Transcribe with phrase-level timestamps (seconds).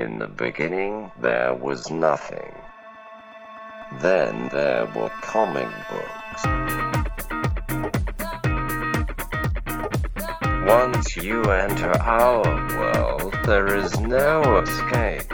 [0.00, 2.54] In the beginning, there was nothing.
[4.00, 6.42] Then there were comic books.
[10.66, 12.42] Once you enter our
[12.78, 15.28] world, there is no escape.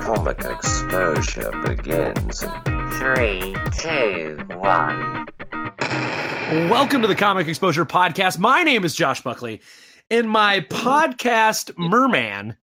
[0.00, 5.26] Comic exposure begins in three, two, one.
[6.70, 8.38] Welcome to the Comic Exposure Podcast.
[8.38, 9.60] My name is Josh Buckley,
[10.12, 12.54] and my podcast merman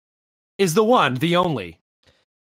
[0.59, 1.79] is the one, the only.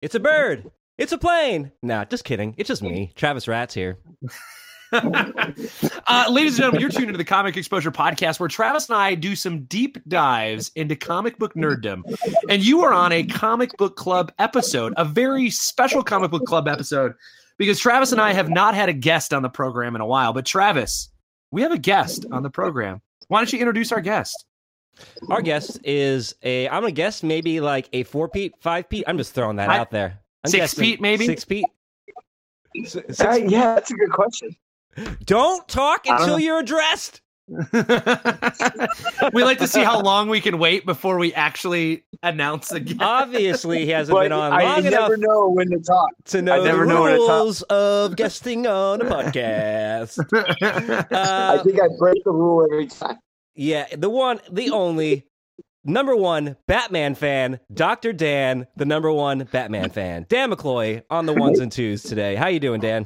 [0.02, 0.70] It's a bird.
[0.98, 1.72] It's a plane.
[1.82, 2.54] Nah, just kidding.
[2.58, 4.00] It's just me, Travis Rats here.
[4.92, 9.16] uh, ladies and gentlemen, you're tuned into the Comic Exposure Podcast, where Travis and I
[9.16, 12.02] do some deep dives into comic book nerddom.
[12.50, 16.68] And you are on a comic book club episode, a very special comic book club
[16.68, 17.14] episode,
[17.58, 20.34] because Travis and I have not had a guest on the program in a while.
[20.34, 21.08] But Travis,
[21.50, 23.02] we have a guest on the program.
[23.30, 24.44] Why don't you introduce our guest?
[25.30, 29.04] Our guest is a, I'm gonna guess maybe like a four feet, five feet.
[29.08, 30.20] I'm just throwing that Five- out there.
[30.44, 31.26] I'm six feet, maybe?
[31.26, 31.66] Six feet.
[32.86, 34.56] S- six- Uh, yeah, that's a good question.
[35.26, 37.22] Don't talk I don't until you're addressed.
[39.34, 43.00] we like to see how long we can wait before we actually announce the guest.
[43.02, 46.10] Obviously, he hasn't But been on I long enough never know when to talk.
[46.26, 47.30] to know I never the know when to talk.
[47.30, 50.20] rules of guesting on a podcast.
[51.12, 53.18] I Uh, think I break the rule every time.
[53.58, 55.26] Yeah, the one, the only,
[55.84, 61.34] number one Batman fan, Doctor Dan, the number one Batman fan, Dan McCloy on the
[61.34, 62.36] ones and twos today.
[62.36, 63.06] How you doing, Dan?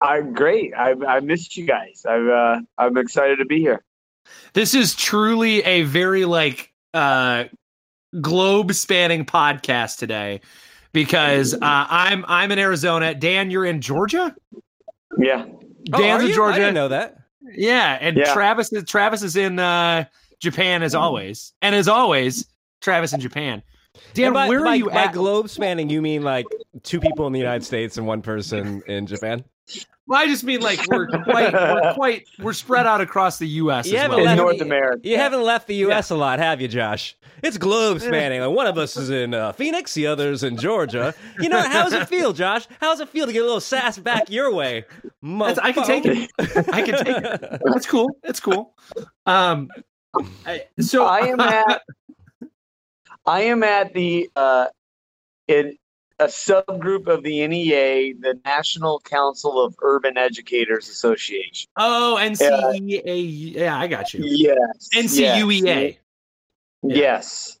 [0.00, 0.72] I'm great.
[0.74, 2.06] I I missed you guys.
[2.08, 3.84] I'm uh, I'm excited to be here.
[4.54, 7.44] this is truly a very like uh
[8.20, 10.40] globe spanning podcast today
[10.92, 13.14] because uh, I'm I'm in Arizona.
[13.14, 14.34] Dan, you're in Georgia.
[15.18, 15.46] Yeah.
[15.92, 16.44] Oh, Dan's are in you?
[16.44, 17.19] I didn't know that.
[17.42, 18.32] Yeah, and Yeah.
[18.32, 20.04] Travis is Travis is in uh
[20.40, 22.46] Japan as always, and as always,
[22.80, 23.62] Travis in Japan.
[24.14, 25.12] Dan, by, where by, are you by at?
[25.12, 26.46] globe spanning, you mean like
[26.82, 29.44] two people in the United States and one person in Japan?
[30.10, 33.86] Well, I just mean like we're quite we're quite we're spread out across the U.S.
[33.86, 34.28] You as haven't well.
[34.32, 35.00] In North America.
[35.08, 36.10] You haven't left the U.S.
[36.10, 37.16] a lot, have you, Josh?
[37.44, 38.40] It's globe spanning.
[38.40, 41.14] Like one of us is in uh, Phoenix, the other's in Georgia.
[41.38, 42.66] You know, how does it feel, Josh?
[42.80, 44.84] How does it feel to get a little sass back your way?
[45.22, 46.30] That's- I can take it.
[46.38, 47.60] I can take it.
[47.64, 48.10] That's cool.
[48.24, 48.74] It's cool.
[49.26, 49.68] Um,
[50.44, 51.82] I- so I am at
[53.26, 54.66] I am at the uh
[55.46, 55.76] in
[56.20, 61.68] a subgroup of the NEA, the National Council of Urban Educators Association.
[61.76, 63.54] Oh, NCEA.
[63.54, 64.20] Yeah, I got you.
[64.24, 64.88] Yes.
[64.94, 65.64] NCUEA.
[65.64, 65.96] Yes.
[66.82, 67.58] Yes.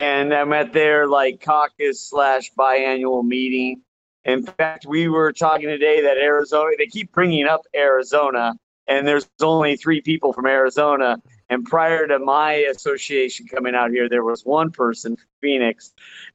[0.00, 3.82] And I'm at their like caucus slash biannual meeting.
[4.24, 8.54] In fact, we were talking today that Arizona, they keep bringing up Arizona,
[8.86, 11.16] and there's only three people from Arizona.
[11.50, 15.92] And prior to my association coming out here, there was one person, Phoenix,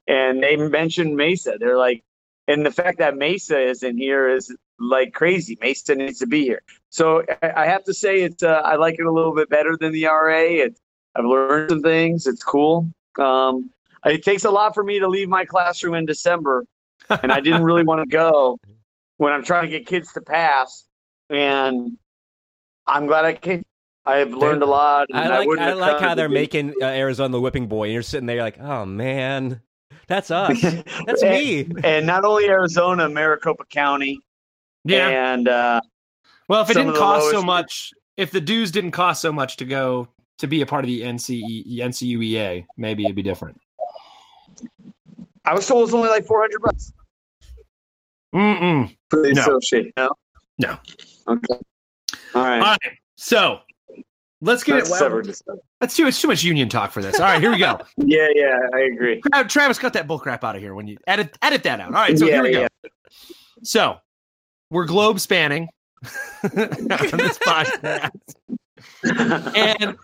[0.08, 1.58] and they mentioned Mesa.
[1.60, 2.04] They're like,
[2.48, 5.58] and the fact that Mesa isn't here is like crazy.
[5.62, 6.62] Mesa needs to be here.
[6.90, 9.78] So I I have to say, it's uh, I like it a little bit better
[9.78, 10.40] than the RA.
[10.40, 10.80] It's
[11.16, 12.28] I've learned some things.
[12.28, 12.88] It's cool.
[13.20, 13.70] Um,
[14.06, 16.66] it takes a lot for me to leave my classroom in December,
[17.22, 18.60] and I didn't really want to go
[19.18, 20.86] when I'm trying to get kids to pass.
[21.30, 21.98] And
[22.88, 23.64] I'm glad I came.
[24.06, 25.08] I have learned a lot.
[25.10, 27.86] And I like wouldn't I like how they're it- making uh, Arizona the whipping boy,
[27.86, 29.62] and you're sitting there like, oh man,
[30.08, 30.62] that's us.
[31.06, 31.68] That's and, me.
[31.84, 34.20] And not only Arizona, Maricopa County,
[34.84, 35.08] Yeah.
[35.34, 35.82] and uh,
[36.50, 39.22] Well, if it didn't of the cost so lowest- much, if the dues didn't cost
[39.22, 40.08] so much to go
[40.40, 43.60] to be a part of the NCE, NCUEA, maybe it'd be different.
[45.46, 46.92] I was told it was only like 400 bucks
[48.36, 48.96] Mm-mm.
[49.10, 49.42] for the No.
[49.42, 49.94] associate.
[49.98, 50.10] No,
[50.58, 50.78] No.
[51.28, 51.54] Okay.
[52.36, 52.60] All right.
[52.60, 52.80] All right.
[53.16, 53.60] So
[54.44, 55.24] let's get That's it.
[55.24, 55.60] discussion.
[55.82, 57.20] Let's do it's too much union talk for this.
[57.20, 57.80] All right, here we go.
[57.98, 59.22] Yeah, yeah, I agree.
[59.48, 61.88] Travis, cut that bull crap out of here when you edit edit that out.
[61.88, 62.62] All right, so Yeah, here we go.
[62.62, 62.68] yeah.
[63.64, 63.98] So
[64.70, 65.70] we're globe spanning
[66.44, 68.12] on this podcast.
[69.04, 69.96] and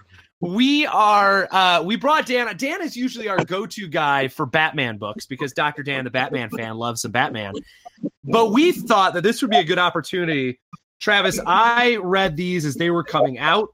[0.42, 5.26] we are uh we brought Dan Dan is usually our go-to guy for Batman books
[5.26, 5.84] because Dr.
[5.84, 7.54] Dan the Batman fan loves some Batman.
[8.24, 10.60] But we thought that this would be a good opportunity.
[11.02, 13.70] Travis, I read these as they were coming out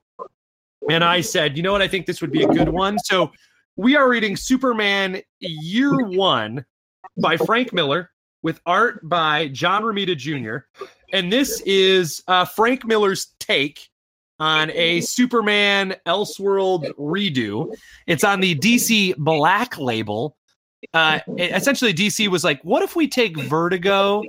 [0.90, 1.82] and I said, "You know what?
[1.82, 3.32] I think this would be a good one." So
[3.76, 6.66] we are reading Superman Year 1
[7.22, 8.12] by Frank Miller
[8.42, 10.66] with art by John Romita Jr.
[11.12, 13.90] And this is uh, Frank Miller's take
[14.40, 17.74] on a Superman Elseworld redo.
[18.08, 20.38] It's on the DC Black label.
[20.94, 24.24] Uh, essentially, DC was like, what if we take Vertigo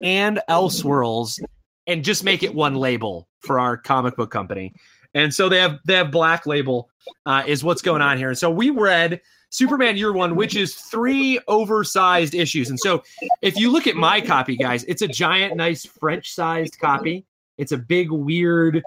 [0.00, 1.40] and Elseworlds
[1.86, 4.72] and just make it one label for our comic book company?
[5.14, 6.88] And so they have they have Black label
[7.26, 8.28] uh, is what's going on here.
[8.28, 9.20] And so we read
[9.52, 12.70] Superman Year One, which is three oversized issues.
[12.70, 13.02] And so,
[13.42, 17.26] if you look at my copy, guys, it's a giant, nice French-sized copy.
[17.58, 18.82] It's a big, weird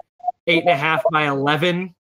[0.48, 1.94] eight and a half by eleven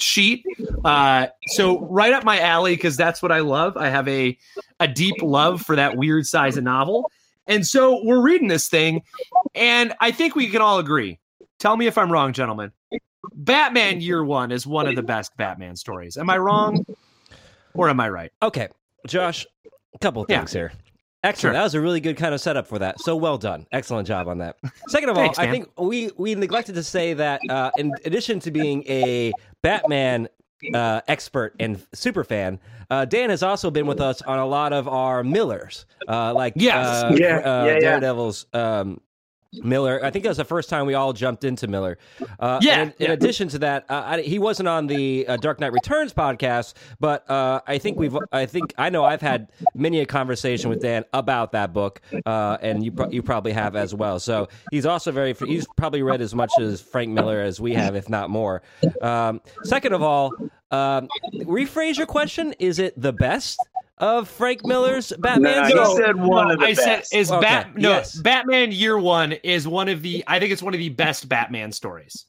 [0.00, 0.44] sheet.
[0.84, 3.76] Uh, so right up my alley because that's what I love.
[3.76, 4.36] I have a
[4.80, 7.10] a deep love for that weird size of novel.
[7.46, 9.02] And so we're reading this thing,
[9.54, 11.18] and I think we can all agree.
[11.58, 12.72] Tell me if I'm wrong, gentlemen.
[13.34, 16.16] Batman Year One is one of the best Batman stories.
[16.16, 16.84] Am I wrong,
[17.74, 18.30] or am I right?
[18.42, 18.68] Okay,
[19.06, 19.46] Josh,
[19.94, 20.38] a couple of Yeah.
[20.38, 20.72] things here.
[21.24, 21.40] Excellent.
[21.40, 21.52] Sure.
[21.54, 23.00] That was a really good kind of setup for that.
[23.00, 23.66] So well done.
[23.72, 24.56] Excellent job on that.
[24.86, 28.38] Second of all, Thanks, I think we we neglected to say that uh, in addition
[28.40, 29.32] to being a
[29.62, 30.28] Batman
[30.74, 32.60] uh, expert and super fan,
[32.90, 36.52] uh, Dan has also been with us on a lot of our Millers, uh, like
[36.54, 36.86] Yes.
[36.86, 37.78] uh, Yeah, uh, yeah, yeah.
[37.80, 38.46] Daredevil's.
[38.52, 39.00] Um,
[39.52, 41.96] Miller, I think that was the first time we all jumped into Miller.
[42.38, 43.12] Uh, Yeah, in yeah.
[43.12, 47.28] addition to that, uh, I, he wasn't on the uh, Dark Knight Returns podcast, but
[47.30, 51.04] uh, I think we've, I think I know I've had many a conversation with Dan
[51.14, 54.20] about that book, uh, and you pro- you probably have as well.
[54.20, 57.96] So he's also very, he's probably read as much as Frank Miller as we have,
[57.96, 58.62] if not more.
[59.00, 60.32] Um, second of all,
[60.70, 63.58] um, rephrase your question: Is it the best
[64.00, 65.68] of Frank Miller's Batman?
[65.70, 68.16] No, he said one of the I said is Okay, Bat no yes.
[68.16, 71.72] Batman Year One is one of the I think it's one of the best Batman
[71.72, 72.26] stories.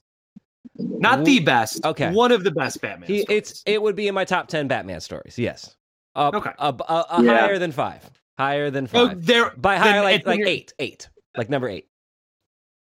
[0.76, 1.84] Not the best.
[1.86, 2.12] Okay.
[2.12, 3.08] One of the best Batman.
[3.08, 3.38] He, stories.
[3.38, 5.38] it's it would be in my top ten Batman stories.
[5.38, 5.76] Yes.
[6.16, 6.52] Up, Okay.
[6.58, 7.40] up, uh, uh, Yeah.
[7.40, 8.10] higher than five.
[8.38, 9.26] Higher than oh, five.
[9.26, 11.88] there By then higher, like like eight, eight, like number eight.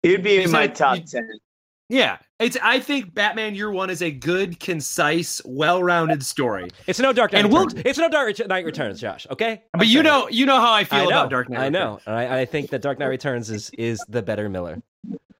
[0.03, 1.27] It'd be in my top ten.
[1.89, 2.57] Yeah, it's.
[2.61, 6.67] I think Batman Year One is a good, concise, well-rounded story.
[6.85, 7.83] It's no Dark Knight And we'll- Returns.
[7.85, 9.25] It's no Dark Knight Returns, Josh.
[9.31, 9.63] Okay.
[9.73, 10.03] I'm But you saying.
[10.03, 11.61] know, you know how I feel I about Dark Knight.
[11.61, 11.99] I know.
[12.05, 14.81] I, I think that Dark Knight Returns is is the better Miller.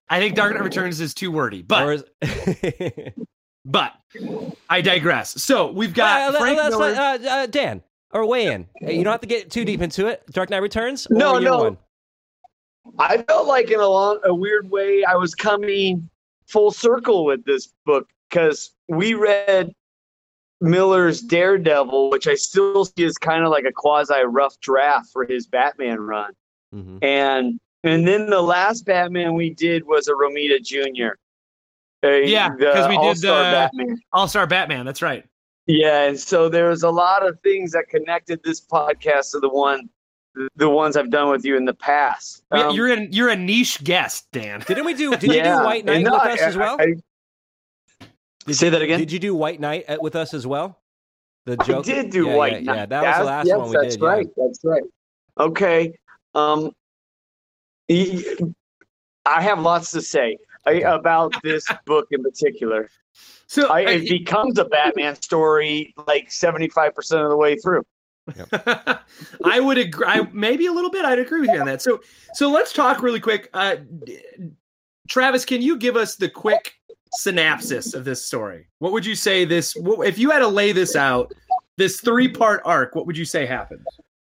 [0.08, 3.12] I think Dark Knight Returns is too wordy, but is-
[3.66, 3.92] but
[4.70, 5.42] I digress.
[5.42, 6.92] So we've got Uh, Frank let's Miller.
[6.92, 8.66] let- uh, uh, Dan or weigh in.
[8.76, 10.22] Hey, You don't have to get too deep into it.
[10.30, 11.06] Dark Knight Returns.
[11.10, 11.58] Or No, year no.
[11.58, 11.78] One?
[12.98, 16.08] I felt like in a long, a weird way, I was coming
[16.48, 19.72] full circle with this book because we read
[20.60, 25.24] Miller's Daredevil, which I still see as kind of like a quasi rough draft for
[25.24, 26.32] his Batman run,
[26.74, 26.98] Mhm.
[27.02, 31.14] and and then the last Batman we did was a Romita Jr.
[32.04, 34.00] Uh, Yeah, because we did All-Star the- Batman.
[34.12, 34.84] All Star Batman.
[34.84, 35.24] That's right.
[35.66, 39.88] Yeah, and so there's a lot of things that connected this podcast to the one,
[40.56, 42.42] the ones I've done with you in the past.
[42.54, 43.12] Yeah, Um, you're in.
[43.12, 44.60] You're a niche guest, Dan.
[44.66, 45.10] Didn't we do?
[45.16, 46.76] Did you do White Knight and with us I- as well?
[46.80, 46.94] I-
[48.46, 48.98] Did Say you- that again?
[48.98, 50.80] Did you do White Knight with us as well?
[51.44, 51.84] The I joke.
[51.84, 52.76] did do yeah, White yeah, Knight.
[52.76, 54.02] Yeah, that was the last yes, one we that's did.
[54.02, 54.08] yeah.
[54.08, 54.26] right.
[54.36, 54.82] That's right.
[55.38, 55.92] Okay.
[56.34, 56.70] Um,
[57.88, 58.22] y-
[59.26, 62.88] I have lots to say about this book in particular.
[63.46, 67.82] So I, I- it becomes a Batman story like 75% of the way through.
[69.44, 70.06] I would agree.
[70.06, 71.04] I, maybe a little bit.
[71.04, 71.82] I'd agree with you on that.
[71.82, 72.00] So,
[72.34, 73.48] so let's talk really quick.
[73.54, 73.76] Uh,
[75.08, 76.74] Travis, can you give us the quick
[77.12, 78.68] synopsis of this story?
[78.78, 79.74] What would you say this?
[79.74, 81.32] What, if you had to lay this out,
[81.76, 83.86] this three-part arc, what would you say happened?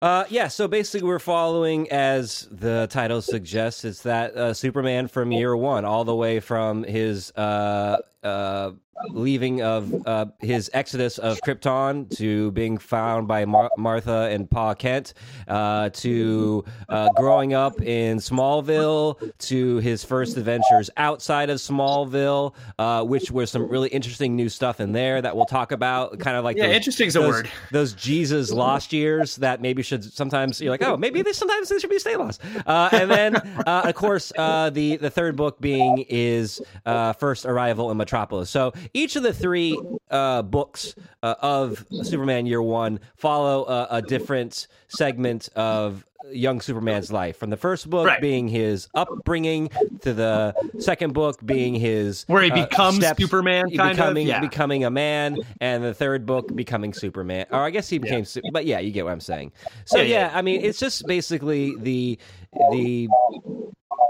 [0.01, 5.31] Uh, yeah, so basically, we're following, as the title suggests, it's that uh, Superman from
[5.31, 8.71] year one, all the way from his uh, uh,
[9.09, 14.75] leaving of uh, his exodus of Krypton to being found by Mar- Martha and Pa
[14.75, 15.15] Kent,
[15.47, 23.03] uh, to uh, growing up in Smallville, to his first adventures outside of Smallville, uh,
[23.03, 26.19] which was some really interesting new stuff in there that we'll talk about.
[26.19, 27.49] Kind of like Yeah, those- interesting is a those, word.
[27.71, 31.79] those Jesus lost years that maybe should sometimes you're like, oh, maybe they sometimes they
[31.79, 32.39] should be stay lost.
[32.67, 33.35] Uh, and then,
[33.65, 38.10] uh, of course, uh, the the third book being is uh, first arrival in Metropolis.
[38.49, 44.01] So each of the three uh, books uh, of Superman Year One follow a, a
[44.01, 47.35] different segment of young Superman's life.
[47.37, 48.21] From the first book Right.
[48.21, 49.69] being his upbringing
[50.01, 54.29] to the second book being his Where he uh, becomes steps- Superman, kind becoming of.
[54.29, 54.39] Yeah.
[54.39, 57.47] becoming a man, and the third book becoming Superman.
[57.51, 59.51] Or I guess he became, Su- but yeah, you get what I'm saying.
[59.85, 60.37] So Yeah, yeah, yeah.
[60.37, 62.19] I mean, it's just basically the
[62.71, 63.07] the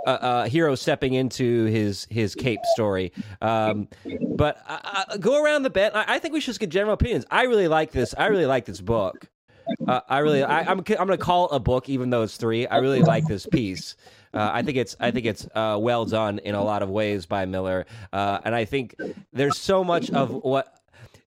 [0.06, 3.12] uh, uh, hero stepping into his his cape story.
[3.42, 3.88] Um,
[4.36, 5.96] but uh, uh, go around the bend.
[5.96, 7.26] I, I think we should just get general opinions.
[7.32, 8.14] I really like this.
[8.18, 9.30] I really like this book.
[9.88, 12.36] Uh, I really, I, I'm, I'm going to call it a book, even though it's
[12.36, 12.68] three.
[12.68, 13.96] I really like this piece.
[14.34, 17.26] Uh, I think it's, I think it's uh, well done in a lot of ways
[17.26, 18.96] by Miller, and I think
[19.32, 20.82] there's so much of what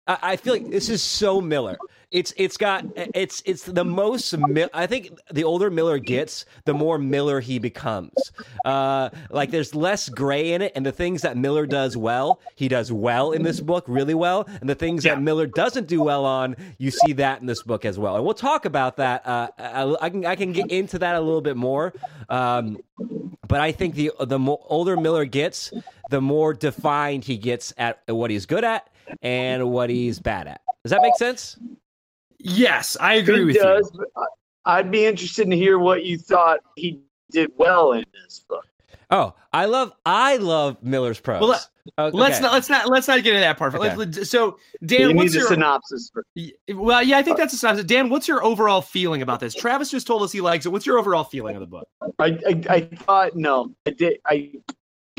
[0.07, 1.79] I, I feel like this is so Miller.
[2.11, 4.35] It's it's got it's it's the most.
[4.73, 8.15] I think the older Miller gets, the more Miller he becomes.
[8.65, 12.69] Uh, like there's less gray in it, and the things that Miller does well, he
[12.69, 15.15] does well in this book, really well, and the things yeah.
[15.15, 18.17] that Miller doesn't do well on, you see that in this book as well.
[18.17, 19.27] And we'll talk about that.
[19.27, 21.93] Uh, I, I, can I can get into that a little bit more.
[22.29, 22.79] Um,
[23.47, 25.73] but I think the the older Miller gets,
[26.11, 28.89] the more defined he gets at what he's good at
[29.23, 30.61] and what he's bad at.
[30.83, 31.59] Does that make sense?
[32.45, 34.07] Yes, I agree it with does, you.
[34.67, 38.67] I'd be interested to hear what you thought he did well in this book.
[39.11, 41.41] Oh, I love I love Miller's prose.
[41.41, 41.61] Well,
[41.99, 42.17] oh, okay.
[42.17, 43.75] Let's not let's not let's not get into that part.
[43.75, 44.25] Okay.
[44.25, 46.11] So Dan, you what's your synopsis?
[46.13, 46.25] For-
[46.75, 47.87] well, yeah, I think uh, that's a synopsis.
[47.87, 49.55] Dan, what's your overall feeling about this?
[49.55, 50.71] Travis just told us he likes it.
[50.71, 51.89] What's your overall feeling of the book?
[52.19, 54.19] I I, I thought no, I did.
[54.27, 54.53] I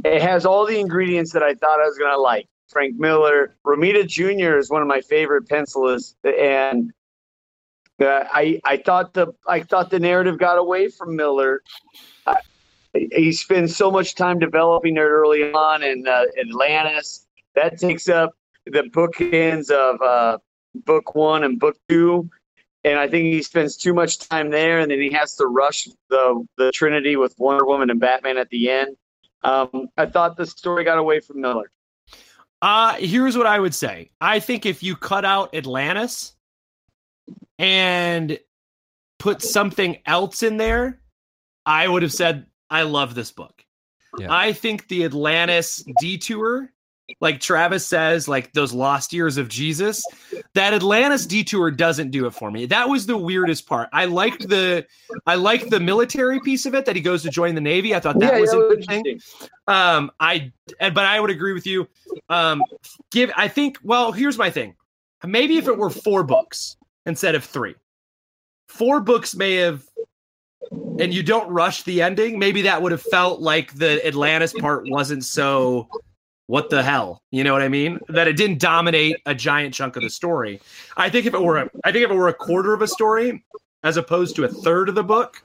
[0.04, 2.48] it has all the ingredients that I thought I was gonna like.
[2.68, 4.58] Frank Miller, Romita Jr.
[4.58, 6.92] is one of my favorite pencilists, and
[8.02, 11.62] uh, I I thought the I thought the narrative got away from Miller.
[12.26, 12.36] Uh,
[12.94, 17.26] he spends so much time developing it early on in uh, Atlantis.
[17.56, 18.32] That takes up
[18.66, 20.38] the bookends of uh,
[20.86, 22.30] book one and book two,
[22.84, 25.88] and I think he spends too much time there, and then he has to rush
[26.10, 28.98] the the Trinity with Wonder Woman and Batman at the end.
[29.44, 31.72] Um, I thought the story got away from Miller.
[32.62, 34.10] Uh, here's what I would say.
[34.20, 36.35] I think if you cut out Atlantis
[37.60, 38.38] and
[39.20, 41.00] put something else in there,
[41.66, 43.64] I would have said I love this book.
[44.18, 44.28] Yeah.
[44.30, 46.72] I think the Atlantis detour,
[47.20, 50.04] like Travis says, like those lost years of Jesus,
[50.54, 52.66] that Atlantis detour doesn't do it for me.
[52.66, 53.90] That was the weirdest part.
[53.92, 54.86] I liked the
[55.26, 57.94] I liked the military piece of it that he goes to join the Navy.
[57.94, 59.22] I thought that yeah, was yeah, interesting.
[59.68, 61.88] Um, I but I would agree with you.
[62.30, 62.64] Um,
[63.12, 64.76] give I think well, here's my thing.
[65.26, 67.76] Maybe if it were four books instead of three.
[68.68, 69.84] Four books may have
[71.00, 74.90] and you don't rush the ending, maybe that would have felt like the Atlantis part
[74.90, 75.88] wasn't so
[76.48, 77.22] what the hell?
[77.32, 78.00] You know what I mean?
[78.08, 80.62] That it didn't dominate a giant chunk of the story.
[80.96, 82.88] I think if it were a, I think if it were a quarter of a
[82.88, 83.44] story
[83.84, 85.42] as opposed to a third of the book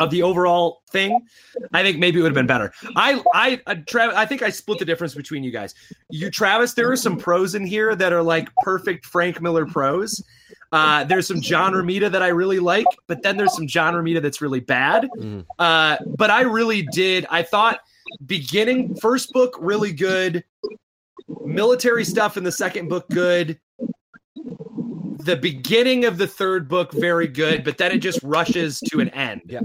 [0.00, 1.26] of the overall thing,
[1.72, 2.72] I think maybe it would have been better.
[2.96, 5.74] I I uh, Travis, I think I split the difference between you guys.
[6.10, 10.22] You Travis, there are some pros in here that are like perfect Frank Miller pros
[10.72, 14.20] uh, there's some John Romita that I really like, but then there's some John Romita
[14.20, 15.08] that's really bad.
[15.16, 15.44] Mm.
[15.58, 17.26] Uh, but I really did.
[17.30, 17.80] I thought
[18.26, 20.44] beginning first book really good,
[21.44, 23.58] military stuff in the second book good.
[25.28, 29.10] The beginning of the third book very good, but then it just rushes to an
[29.10, 29.42] end.
[29.44, 29.60] Yeah.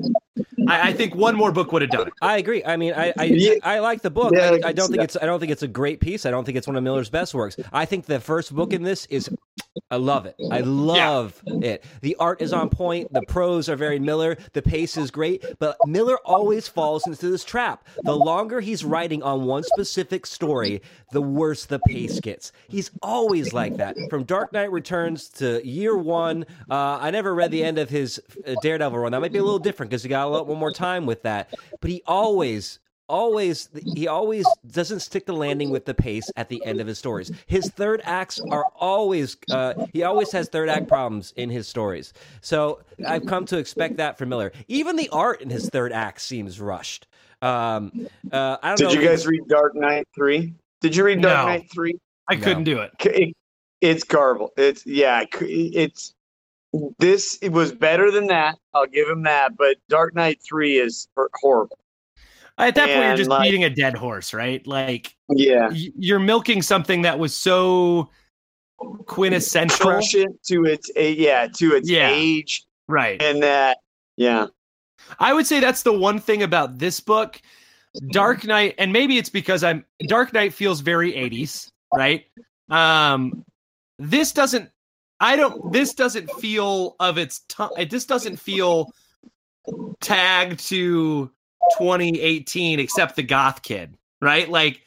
[0.67, 2.13] I, I, think one more book would have done it.
[2.21, 2.63] I agree.
[2.65, 3.59] I mean, I I.
[3.63, 4.33] I like the book.
[4.35, 6.25] Yeah, I, I, don't think it's I don't think it's a great piece.
[6.25, 7.55] I don't think it's one of Miller's best works.
[7.71, 9.29] I think the first book in this is
[9.89, 10.35] I love it.
[10.51, 11.73] I love yeah.
[11.73, 11.85] it.
[12.01, 13.13] The art is on point.
[13.13, 14.37] The prose are very Miller.
[14.53, 15.45] The pace is great.
[15.59, 17.87] But Miller always falls into this trap.
[18.03, 22.51] The longer he's writing on one specific story, the worse the pace gets.
[22.67, 23.95] He's always like that.
[24.09, 26.45] From Dark Knight Returns to Year One.
[26.69, 29.11] Uh, I never read the end of his uh, Daredevil run.
[29.11, 31.53] That might be a little different because he got a lot more time with that.
[31.81, 32.79] But he always
[33.09, 36.97] always he always doesn't stick the landing with the pace at the end of his
[36.97, 37.31] stories.
[37.45, 42.13] His third acts are always uh, he always has third act problems in his stories.
[42.41, 44.51] So I've come to expect that from Miller.
[44.67, 47.07] Even the art in his third act seems rushed.
[47.41, 48.89] Um, uh, I don't know.
[48.89, 49.01] Did know.
[49.01, 50.53] you guys read Dark Knight three?
[50.81, 51.95] Did you read Dark no, Knight three?
[52.27, 53.35] I couldn't do it.
[53.83, 53.89] It.
[53.89, 54.51] It's garble.
[54.57, 55.25] It's yeah.
[55.41, 56.13] It's
[56.99, 57.37] this.
[57.41, 58.57] It was better than that.
[58.73, 59.57] I'll give him that.
[59.57, 61.07] But Dark Knight three is
[61.41, 61.77] horrible.
[62.57, 64.65] At that and point, you're just like, beating a dead horse, right?
[64.67, 68.09] Like, yeah, you're milking something that was so
[69.05, 73.21] quintessential to its yeah to its yeah, age, right?
[73.21, 73.79] And that,
[74.17, 74.47] yeah,
[75.19, 77.41] I would say that's the one thing about this book,
[78.11, 82.25] Dark Knight, and maybe it's because I'm Dark Knight feels very 80s, right?
[82.69, 83.43] Um,
[83.99, 84.69] this doesn't.
[85.19, 85.71] I don't.
[85.71, 87.69] This doesn't feel of its time.
[87.77, 88.91] Uh, this doesn't feel
[90.01, 91.31] tagged to
[91.77, 94.49] 2018 except the goth kid, right?
[94.49, 94.81] Like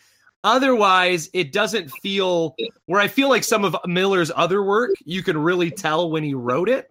[0.45, 2.55] otherwise it doesn't feel
[2.87, 6.35] where I feel like some of Miller's other work, you can really tell when he
[6.35, 6.91] wrote it.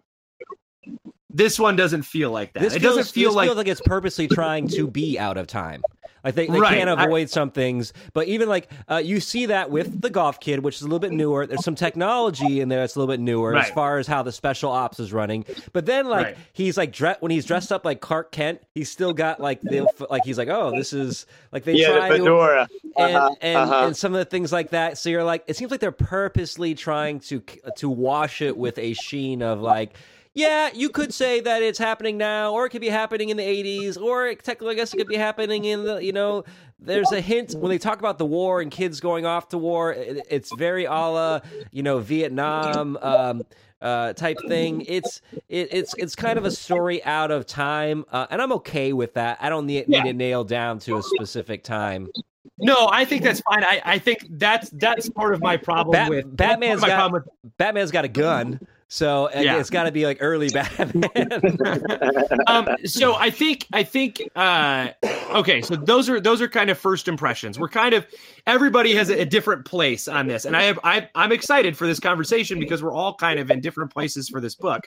[1.36, 2.62] This one doesn't feel like that.
[2.62, 5.38] This it feels, doesn't feel this like feels like it's purposely trying to be out
[5.38, 5.82] of time.
[6.24, 9.46] Like they, they Right, can't I- avoid some things, but even like uh, you see
[9.48, 11.46] that with the golf kid, which is a little bit newer.
[11.46, 14.32] There's some technology in there that's a little bit newer as far as how the
[14.32, 15.46] special ops is running.
[15.72, 16.38] But then like Right.
[16.54, 19.88] he's like dre- when he's dressed up like Clark Kent, he's still got like the
[20.10, 22.68] like he's like oh this is like they Yeah, try the to fedora.
[22.98, 23.86] and Uh-huh, and, uh-huh.
[23.88, 24.98] and some of the things like that.
[24.98, 27.44] So you're like, it seems like they're purposely trying to
[27.77, 29.94] to wash it with a sheen of like.
[30.36, 33.44] Yeah, you could say that it's happening now, or it could be happening in the
[33.44, 36.04] '80s, or it, technically, I guess it could be happening in the.
[36.04, 36.44] You know,
[36.77, 39.94] there's a hint when they talk about the war and kids going off to war.
[39.94, 41.39] It, it's very a la,
[41.72, 43.44] you know, Vietnam um,
[43.82, 44.82] uh, type thing.
[44.82, 48.92] It's it, it's it's kind of a story out of time, uh, and I'm okay
[48.92, 49.38] with that.
[49.39, 50.08] I don't need, need Yeah.
[50.08, 52.10] it nailed down to a specific time.
[52.58, 52.89] no.
[52.92, 53.63] I think that's fine.
[53.63, 57.54] I, I think that's that's part of my problem Bat- with Batman's got- problem with
[57.58, 59.58] Batman's got a gun, so Yeah.
[59.60, 61.04] it's got to be like early Batman.
[62.48, 64.89] um, so I think I think uh,
[65.32, 65.62] okay.
[65.62, 67.60] So those are those are kind of first impressions.
[67.60, 68.06] We're kind of
[68.48, 71.88] everybody has a, a different place on this, and I have I, I'm excited for
[71.88, 74.86] this conversation because we're all kind of in different places for this book.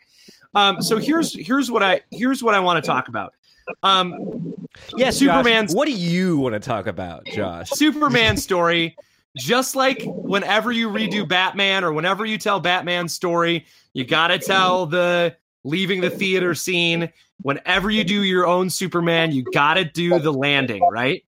[0.54, 3.34] Um, so here's here's what I here's what I want to talk about.
[3.82, 4.54] Um,
[4.96, 7.68] yes, Superman's- Josh, what do you want to talk about, Josh?
[7.70, 8.96] Superman story.
[9.38, 14.38] Just like whenever you redo Batman or whenever you tell Batman's story, you got to
[14.38, 17.10] tell the leaving the theater scene.
[17.42, 21.24] Whenever you do your own Superman, you got to do the landing, right?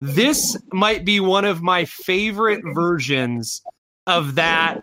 [0.00, 3.62] This might be one of my favorite versions
[4.06, 4.82] of that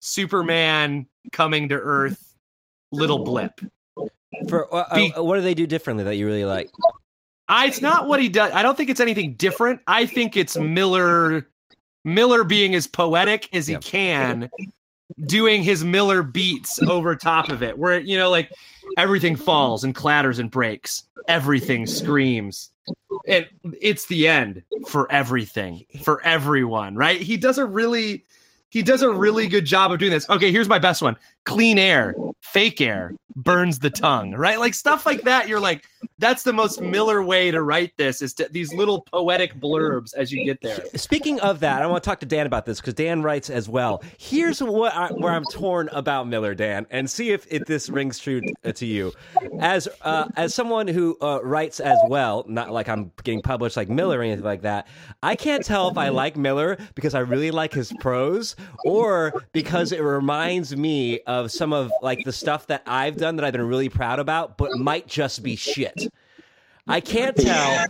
[0.00, 2.36] Superman coming to Earth
[2.92, 3.60] little blip.
[4.48, 6.70] For uh, Be- uh, what do they do differently that you really like?
[7.48, 8.52] I, it's not what he does.
[8.52, 9.80] I don't think it's anything different.
[9.86, 11.48] I think it's Miller
[12.04, 13.80] Miller being as poetic as he Yeah.
[13.80, 14.50] can,
[15.26, 18.50] doing his Miller beats over top of it, where you know, like
[18.96, 22.70] everything falls and clatters and breaks, everything screams.
[23.28, 23.46] And
[23.80, 27.20] it's the end for everything, for everyone, right?
[27.20, 28.24] He does a really
[28.70, 30.28] he does a really good job of doing this.
[30.30, 31.16] Okay, here's my best one.
[31.44, 34.58] Clean air, fake air, burns the tongue, right?
[34.58, 35.48] Like stuff like that.
[35.48, 35.84] You're like,
[36.18, 40.32] that's the most Miller way to write this is to, these little poetic blurbs as
[40.32, 40.84] you get there.
[40.94, 43.68] Speaking of that, I want to talk to Dan about this because Dan writes as
[43.68, 44.02] well.
[44.18, 48.40] Here's what I, where I'm torn about Miller, Dan, and see if, this rings true
[48.40, 49.12] t- to you.
[49.60, 53.88] As uh, as someone who uh, writes as well, not like I'm getting published like
[53.88, 54.88] Miller or anything like that.
[55.22, 59.92] I can't tell if I like Miller because I really like his prose, or because
[59.92, 63.66] it reminds me of some of like the stuff that I've done that I've been
[63.66, 66.12] really proud about, but might just be shit.
[66.88, 67.86] I can't tell.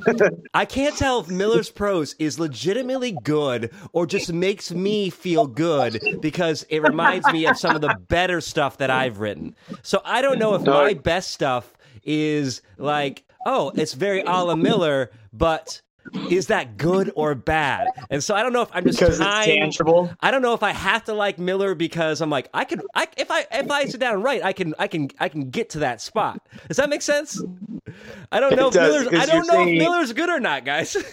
[0.53, 5.99] I can't tell if Miller's prose is legitimately good or just makes me feel good
[6.21, 9.57] because it reminds me of some of the better stuff that I've written.
[9.83, 11.73] So I don't know if my best stuff
[12.05, 15.81] is like, oh, it's very a la Miller, but
[16.31, 17.89] is that good or bad?
[18.11, 20.13] And so I don't know if I'm just Because it's tangible.
[20.21, 23.09] I don't know if I have to like Miller because I'm like I could I
[23.17, 25.71] if I if I sit down and write I can I can I can get
[25.71, 26.41] to that spot.
[26.69, 27.43] Does that make sense?
[28.31, 30.65] I don't know It if does, Miller's I don't know if Miller's good or not,
[30.65, 30.97] guys.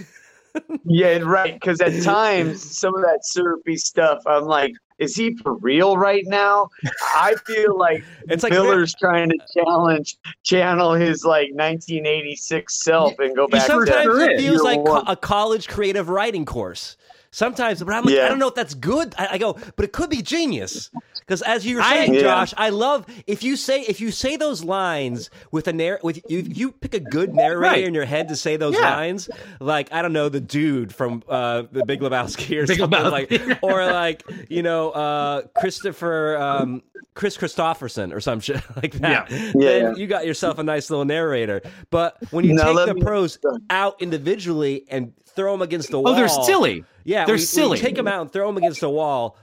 [0.85, 1.53] Yeah, right.
[1.53, 6.23] Because at times, some of that syrupy stuff, I'm like, is he for real right
[6.27, 6.69] now?
[7.15, 13.35] I feel like It's like Miller's trying to challenge, channel his like 1986 self and
[13.35, 16.95] go back sometimes to it feels like co- a college creative writing course.
[17.31, 18.25] Sometimes, but I'm like, Yeah.
[18.25, 19.13] I don't know if that's good.
[19.17, 20.89] I, I go, but it could be genius.
[21.19, 22.21] Because as you were I- saying, Yeah.
[22.21, 26.19] Josh, I love if you say if you say those lines with a narr with
[26.27, 27.83] you, if you pick a good narrator Right.
[27.83, 28.95] in your head to say those Yeah.
[28.95, 32.99] lines, like I don't know the dude from uh, the Big Lebowski or Big something
[32.99, 33.47] Lebowski.
[33.49, 36.81] like, or like you know uh, Christopher um,
[37.13, 39.29] Kris Kristofferson or some shit like that.
[39.29, 39.51] Yeah.
[39.53, 39.95] Then Yeah.
[39.95, 41.61] you got yourself a nice little narrator.
[41.91, 43.37] But when you Now take the me- prose
[43.69, 46.11] out individually and throw them against the wall.
[46.13, 46.83] Oh, they're silly.
[47.05, 47.77] Yeah, They're when you- when you silly.
[47.79, 49.37] take them out and throw them against the wall.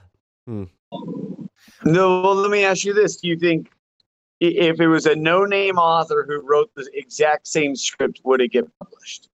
[0.45, 3.71] No, well, let me ask you this: Do you think
[4.39, 8.65] if it was a no-name author who wrote the exact same script, would it get
[8.79, 9.29] published?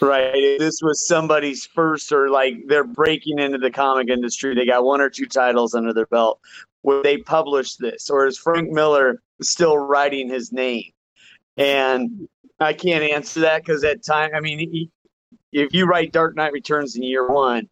[0.00, 0.34] Right.
[0.34, 4.84] If this was somebody's first, or like they're breaking into the comic industry, they got
[4.84, 6.40] one or two titles under their belt.
[6.82, 10.90] Would they publish this, or is Frank Miller still writing his name?
[11.56, 12.28] And
[12.60, 14.90] I can't answer that because at time, I mean, he,
[15.52, 17.68] if you write Dark Knight Returns in year one,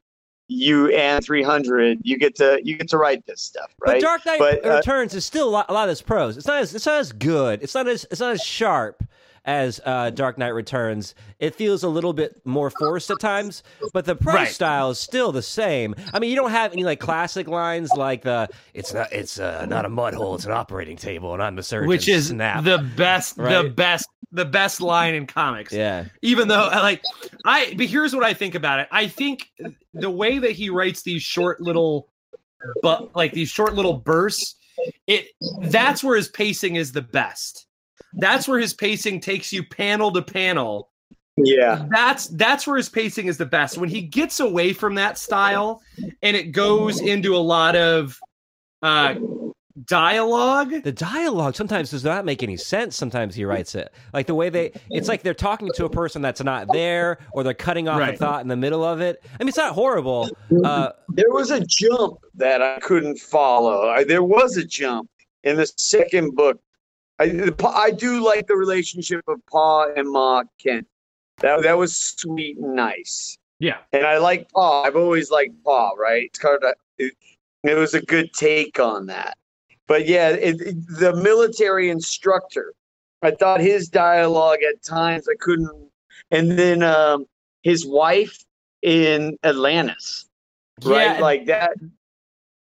[0.48, 3.94] you and 300, you get to you get to write this stuff, right?
[3.94, 6.36] But Dark Knight But, uh, Returns is still a lot, a lot of this prose.
[6.36, 7.62] It's not as it's not as good.
[7.62, 9.02] It's not as it's not as sharp
[9.44, 11.14] as uh, Dark Knight Returns.
[11.40, 14.48] It feels a little bit more forced at times, but the prose Right.
[14.48, 15.94] style is still the same.
[16.12, 19.66] I mean, you don't have any like classic lines like the "It's not it's uh,
[19.66, 22.62] not a mud hole, it's an operating table, and I'm the surgeon." which is snap.
[22.64, 25.72] the best, the best, the best line in comics.
[25.72, 26.04] yeah.
[26.22, 27.02] Even though, like,
[27.44, 28.88] I but here's what I think about it.
[28.92, 29.50] I think
[29.92, 32.08] the way that he writes these short little,
[32.80, 34.54] but like these short little bursts,
[35.08, 35.26] it
[35.62, 37.66] that's where his pacing is the best.
[38.14, 40.90] That's where his pacing takes you panel to panel.
[41.36, 41.86] Yeah.
[41.90, 43.78] That's that's where his pacing is the best.
[43.78, 45.82] When he gets away from that style
[46.22, 48.18] and it goes into a lot of
[48.82, 49.14] uh
[49.86, 50.82] dialogue.
[50.82, 52.96] The dialogue sometimes does not make any sense.
[52.96, 54.72] Sometimes he writes it like the way they.
[54.90, 58.16] It's like they're talking to a person that's not there, or they're cutting off a
[58.16, 59.22] thought in the middle of it.
[59.24, 60.28] I mean, it's not horrible.
[60.64, 63.88] Uh, There was a jump that I couldn't follow.
[63.88, 65.08] I, there was a jump
[65.44, 66.60] in the second book.
[67.22, 70.86] I, I do like the relationship of Pa and Ma Kent.
[71.38, 73.38] That that was sweet and nice.
[73.58, 73.78] Yeah.
[73.92, 74.82] And I like Pa.
[74.82, 75.90] I've always liked Pa.
[75.90, 76.24] Right?
[76.24, 77.12] It's kind of it,
[77.64, 79.36] it was a good take on that.
[79.86, 82.74] But yeah, it, it- the military instructor.
[83.24, 85.70] I thought his dialogue at times I couldn't.
[86.32, 87.26] And then um,
[87.62, 88.44] his wife
[88.82, 90.26] in Atlantis
[90.84, 91.16] right?
[91.16, 91.72] Yeah, like that.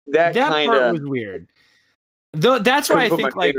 [0.08, 0.92] That, that kind of.
[0.92, 1.48] was weird.
[2.32, 3.56] Though that's why I think like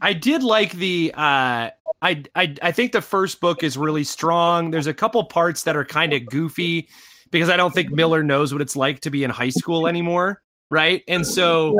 [0.00, 1.70] I did like the uh
[2.02, 4.70] I I I think the first book is really strong.
[4.70, 6.88] There's a couple parts that are kind of goofy
[7.30, 10.42] because I don't think Miller knows what it's like to be in high school anymore,
[10.70, 11.02] right?
[11.08, 11.76] And so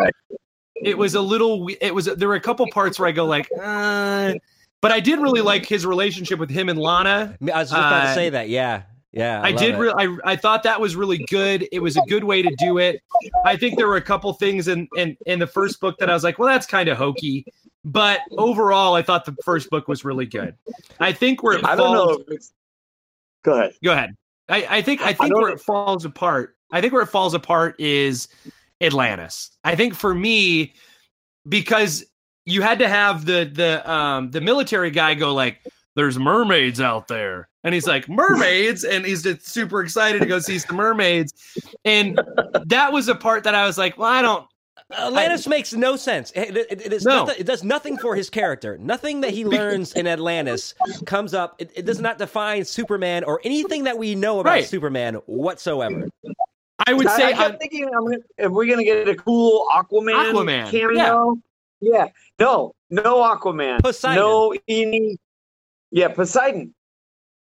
[0.77, 3.49] it was a little it was there were a couple parts where I go like
[3.61, 4.35] uh
[4.81, 7.37] but I did really like his relationship with him and Lana.
[7.43, 8.49] I was just about Uh, to say that.
[8.49, 9.43] Yeah, yeah.
[9.43, 9.77] I, love did.
[9.77, 11.69] Re- I I thought that was really good.
[11.71, 13.03] It was a good way to do it.
[13.45, 16.15] I think there were a couple things in in in the first book that I
[16.15, 17.45] was like, well, that's kind of hokey.
[17.85, 20.55] But overall, I thought the first book was really good.
[20.99, 21.79] I think where it I falls.
[21.79, 22.35] don't know.
[22.35, 22.53] It's,
[23.43, 23.75] go ahead.
[23.83, 24.16] Go ahead.
[24.49, 26.57] I, I think I think don't- where it falls apart.
[26.73, 28.29] I think where it falls apart is
[28.81, 29.51] Atlantis.
[29.64, 30.75] I think for me,
[31.49, 32.05] because
[32.47, 35.61] you had to have the the um the military guy go like,
[35.97, 40.38] "There's mermaids out there," and he's like, "Mermaids," and he's just super excited to go
[40.38, 41.33] see some mermaids,
[41.85, 42.21] and
[42.66, 44.47] that was a part that I was like, "Well, I don't."
[44.93, 46.33] Atlantis makes no sense.
[46.35, 47.21] It, it, it is No.
[47.21, 48.79] nothing, it does nothing for his character.
[48.79, 50.75] Nothing that he learns in Atlantis
[51.07, 51.57] comes up.
[51.59, 54.66] It, it does not define Superman or anything that we know about Right.
[54.66, 56.09] Superman whatsoever.
[56.87, 60.33] I would I, say I, I'm thinking, I'm if we're gonna get a cool Aquaman,
[60.33, 61.37] Aquaman, cameo,
[61.81, 62.07] yeah.
[62.38, 64.16] no, no Aquaman, Poseidon.
[64.16, 65.19] no any,
[65.90, 66.75] yeah, Poseidon.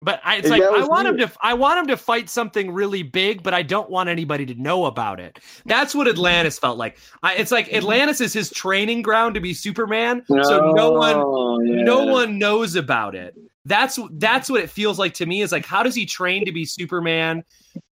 [0.01, 1.31] But I, it's And like I want him to.
[1.41, 4.85] I want him to fight something really big, but I don't want anybody to know
[4.85, 5.39] about it.
[5.65, 6.99] That's what Atlantis felt like.
[7.23, 11.59] I, it's like Atlantis is his training ground to be Superman, so no one, Oh,
[11.61, 11.81] yeah.
[11.83, 13.35] no one knows about it.
[13.65, 15.41] That's that's what it feels like to me.
[15.41, 17.43] Is like how does he train to be Superman,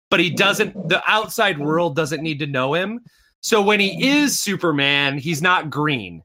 [0.08, 0.88] but he doesn't.
[0.88, 3.00] The outside world doesn't need to know him.
[3.40, 6.22] So when he is Superman, he's not green,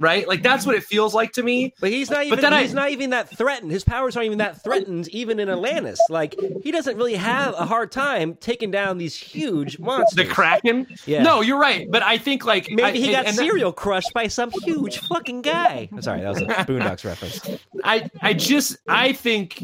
[0.00, 0.26] right?
[0.26, 1.72] Like that's what it feels like to me.
[1.80, 2.40] But he's not even.
[2.40, 3.70] then I- he's not even that threatened.
[3.70, 6.00] His powers aren't even that threatened, even in Atlantis.
[6.08, 10.16] Like he doesn't really have a hard time taking down these huge monsters.
[10.26, 10.86] The Kraken.
[11.06, 11.22] Yeah.
[11.22, 11.86] No, you're right.
[11.90, 14.98] But I think like Maybe I- he got and that- serial crushed by some huge
[14.98, 15.88] fucking guy.
[15.92, 17.40] I'm sorry, that was a Boondocks reference.
[17.84, 19.62] I I just I think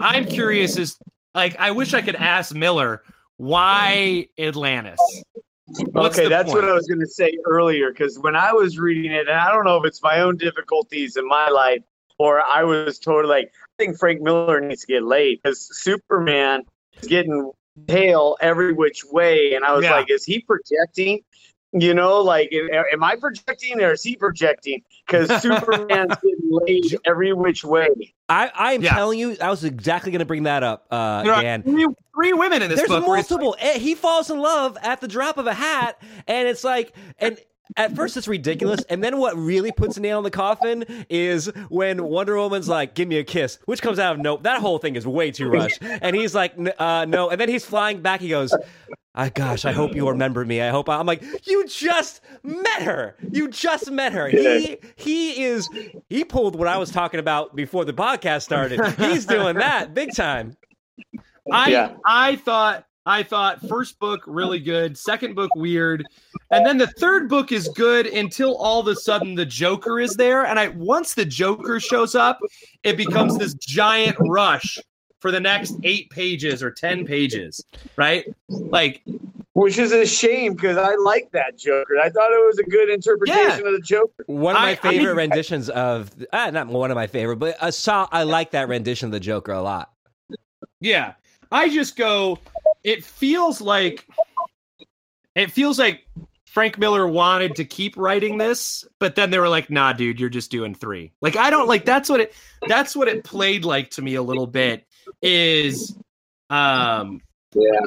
[0.00, 0.96] I'm curious Is
[1.34, 3.02] like I wish I could ask Miller
[3.36, 5.00] why Atlantis.
[5.92, 6.64] What's okay, that's point?
[6.64, 7.90] what I was going to say earlier.
[7.92, 11.16] Because when I was reading it, and I don't know if it's my own difficulties
[11.16, 11.82] in my life,
[12.18, 16.62] or I was totally like, I think Frank Miller needs to get laid because Superman
[17.00, 17.50] is getting
[17.86, 19.92] tail every which way, and I was Yeah.
[19.92, 21.20] like, is he projecting?
[21.72, 24.82] You know, like, am am I projecting or is he projecting?
[25.06, 27.90] Because Superman's getting laid every which way.
[28.30, 28.94] I, I am Yeah.
[28.94, 31.62] telling you, I was exactly going to bring that up, uh, There are Dan.
[31.62, 33.06] three, three women in this There's book.
[33.06, 33.56] multiple.
[33.58, 37.38] Eh, He falls in love at the drop of a hat, and it's like, and
[37.76, 41.46] at first it's ridiculous, and then what really puts a nail in the coffin is
[41.68, 44.42] when Wonder Woman's like, "Give me a kiss," which comes out of nope.
[44.42, 47.48] That whole thing is way too rushed, and he's like, "N- uh, "No," and then
[47.48, 48.20] he's flying back.
[48.20, 48.52] He goes.
[49.20, 50.62] Ah, gosh, I hope you remember me.
[50.62, 53.16] I hope I, I'm like, you just met her.
[53.30, 54.28] You just met her.
[54.28, 55.68] He he is
[56.08, 58.80] he pulled what I was talking about before the podcast started.
[58.96, 60.56] He's doing that big time.
[61.52, 61.92] I Yeah.
[62.06, 66.02] I thought I thought first book really good, second book weird,
[66.50, 70.14] and then the third book is good until all of a sudden the Joker is
[70.14, 72.38] there, and I once the Joker shows up,
[72.84, 74.78] it becomes this giant rush
[75.20, 77.64] for the next eight pages or ten pages,
[77.96, 78.24] right?
[78.48, 79.02] Like
[79.52, 81.98] Which is a shame because I like that Joker.
[82.02, 84.24] I thought it was a good interpretation of the Joker.
[84.26, 87.36] One of my I- I favorite mean- renditions of uh, not one of my favorite,
[87.36, 89.92] but I saw I like that rendition of the Joker a lot.
[90.80, 91.14] Yeah.
[91.52, 92.38] I just go,
[92.84, 94.06] it feels like
[95.34, 96.06] it feels like
[96.46, 100.28] Frank Miller wanted to keep writing this, but then they were like, nah, dude, you're
[100.28, 101.12] just doing three.
[101.20, 102.34] Like, I don't like that's what it
[102.68, 104.84] that's what it played like to me a little bit
[105.22, 105.96] is
[106.50, 107.20] um
[107.54, 107.80] Yeah.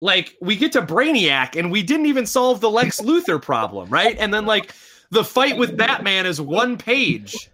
[0.00, 4.16] like we get to Brainiac and we didn't even solve the Lex Luthor problem, right?
[4.18, 4.72] And then like
[5.10, 7.50] the fight with Batman is one page.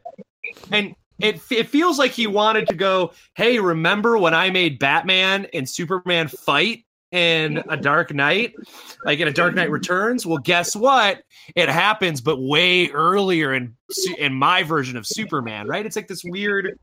[0.73, 5.47] And it it feels like he wanted to go, "Hey, remember when I made Batman
[5.53, 8.55] and Superman fight in A Dark Knight?
[9.05, 10.25] Like in A Dark Knight Returns?
[10.25, 11.23] Well, guess what?
[11.55, 13.77] It happens but way earlier in
[14.19, 15.85] in my version of Superman, right?
[15.85, 16.79] It's like this weird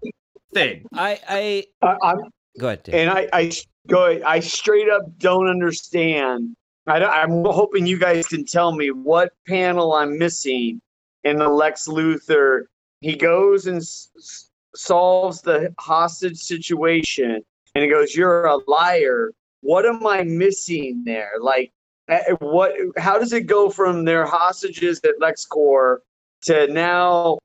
[0.54, 0.86] thing.
[0.94, 2.18] I I I, I'm
[2.60, 2.84] go ahead.
[2.84, 2.96] Dan.
[2.96, 3.52] and I, I
[3.88, 4.20] go.
[4.26, 6.56] I straight up don't understand.
[6.88, 10.82] I don't, I'm hoping you guys can tell me what panel I'm missing
[11.24, 12.64] in the Lex Luthor.
[13.02, 17.42] He goes and s- s- solves the hostage situation,
[17.76, 19.32] and he goes, "You're a liar."
[19.62, 21.32] What am I missing there?
[21.42, 21.72] Like,
[22.08, 22.74] eh, what?
[22.98, 25.98] How does it go from their hostages at LexCorp
[26.44, 27.38] to now?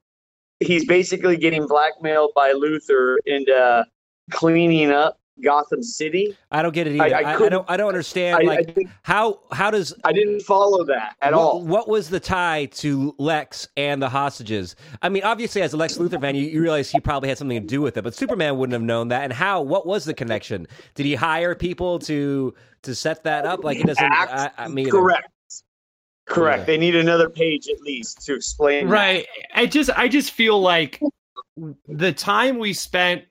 [0.67, 3.85] He's basically getting blackmailed by Luthor into
[4.31, 6.37] cleaning up Gotham City.
[6.51, 7.17] I don't get it I- either.
[7.17, 10.85] I I, I, don't I don't understand I, like how how does I didn't follow
[10.85, 11.63] that at what, all.
[11.65, 14.77] What was the tie to Lex and the hostages?
[15.01, 17.61] I mean, obviously, as a Lex Luthor fan, you, you realize he probably had something
[17.61, 19.25] to do with it, but Superman wouldn't have known that.
[19.25, 19.63] And how?
[19.63, 20.67] What was the connection?
[20.95, 23.65] Did he hire people to to set that up?
[23.65, 24.13] Like it doesn't.
[24.13, 25.29] I, I mean, Correct.
[26.27, 26.61] Correct.
[26.61, 26.65] Yeah.
[26.65, 28.87] They need another page at least to explain.
[28.87, 28.93] that.
[28.93, 29.27] Right.
[29.55, 31.01] I just I just feel like
[31.89, 33.25] the time we spent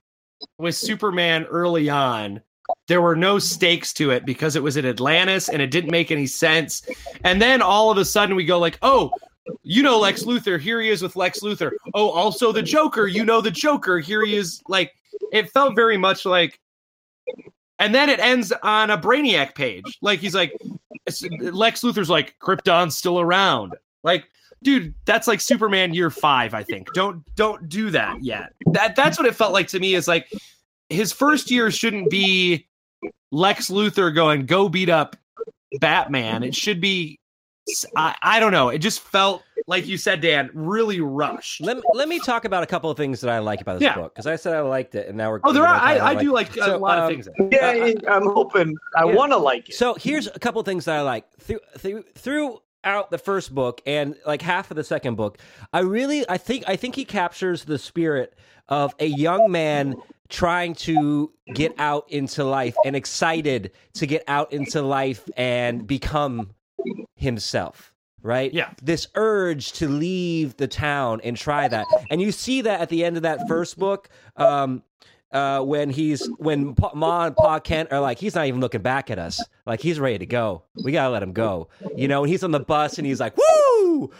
[0.58, 2.42] with Superman early on,
[2.88, 6.12] there were no stakes to it because it was in Atlantis and it didn't make
[6.12, 6.88] any sense.
[7.24, 9.12] And then all of a sudden we go like, "Oh,
[9.64, 11.72] you know Lex Luthor, here he is with Lex Luthor.
[11.94, 14.94] Oh, also the Joker, you know the Joker, here he is." Like
[15.32, 16.60] it felt very much like
[17.82, 19.98] and then it ends on a Brainiac page.
[20.02, 20.54] Like he's like
[21.40, 23.76] Lex Luthor's like Krypton's still around.
[24.04, 24.26] Like
[24.64, 29.18] dude that's like superman year five i think don't don't do that yet that that's
[29.18, 30.32] what it felt like to me is like
[30.90, 32.68] his first year shouldn't be
[33.32, 35.16] lex luthor going go beat up
[35.80, 37.20] batman it should be
[37.96, 42.10] i, I don't know it just felt like you said dan really rushed Let, let
[42.10, 43.96] me talk about a couple of things that I like about this Yeah.
[43.96, 45.40] book because I said I liked it, and now we're.
[45.44, 47.28] oh there we're are gonna i, I do like a So, lot um, of things
[47.28, 47.54] in it.
[48.06, 48.76] Yeah, I'm hoping.
[48.96, 49.16] I Yeah.
[49.16, 49.76] want to like it.
[49.76, 53.82] So here's a couple of things that I like through, through throughout the first book
[53.86, 55.38] and like half of the second book.
[55.72, 58.34] I really I think I think he captures the spirit
[58.68, 59.96] of a young man
[60.30, 66.52] trying to get out into life and excited to get out into life and become
[67.16, 67.94] himself.
[68.24, 68.54] Right?
[68.54, 68.70] Yeah.
[68.84, 71.88] This urge to leave the town and try that.
[72.12, 74.10] And you see that at the end of that first book.
[74.38, 74.84] Um,
[75.32, 78.82] uh, when he's when pa, Ma and Pa Kent are like, he's not even looking
[78.82, 79.42] back at us.
[79.66, 80.64] Like he's ready to go.
[80.84, 81.70] We gotta let him go.
[81.96, 84.12] You know, and he's on the bus and he's like, woo!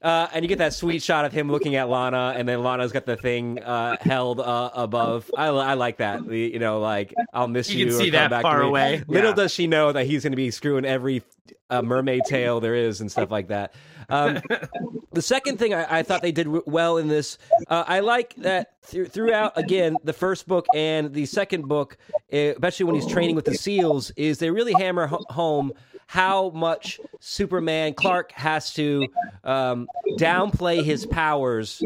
[0.00, 2.92] Uh, and you get that sweet shot of him looking at Lana, and then Lana's
[2.92, 5.30] got the thing uh, held uh, above.
[5.36, 6.26] I, I like that.
[6.26, 7.78] The- You know, like I'll miss you.
[7.80, 9.02] You can see that back far away.
[9.08, 11.22] Little does she know that he's going to be screwing every
[11.70, 13.74] uh, mermaid tail there is and stuff like that.
[14.14, 14.40] Um,
[15.12, 18.80] the second thing I, I thought they did well in this, uh, I like that
[18.88, 21.96] th- throughout again the first book and the second book,
[22.30, 25.72] eh, especially when he's training with the SEALs, is they really hammer ho- home
[26.06, 29.08] how much Superman Clark has to
[29.42, 31.82] um, downplay his powers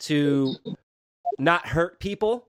[0.00, 0.54] to
[1.38, 2.48] not hurt people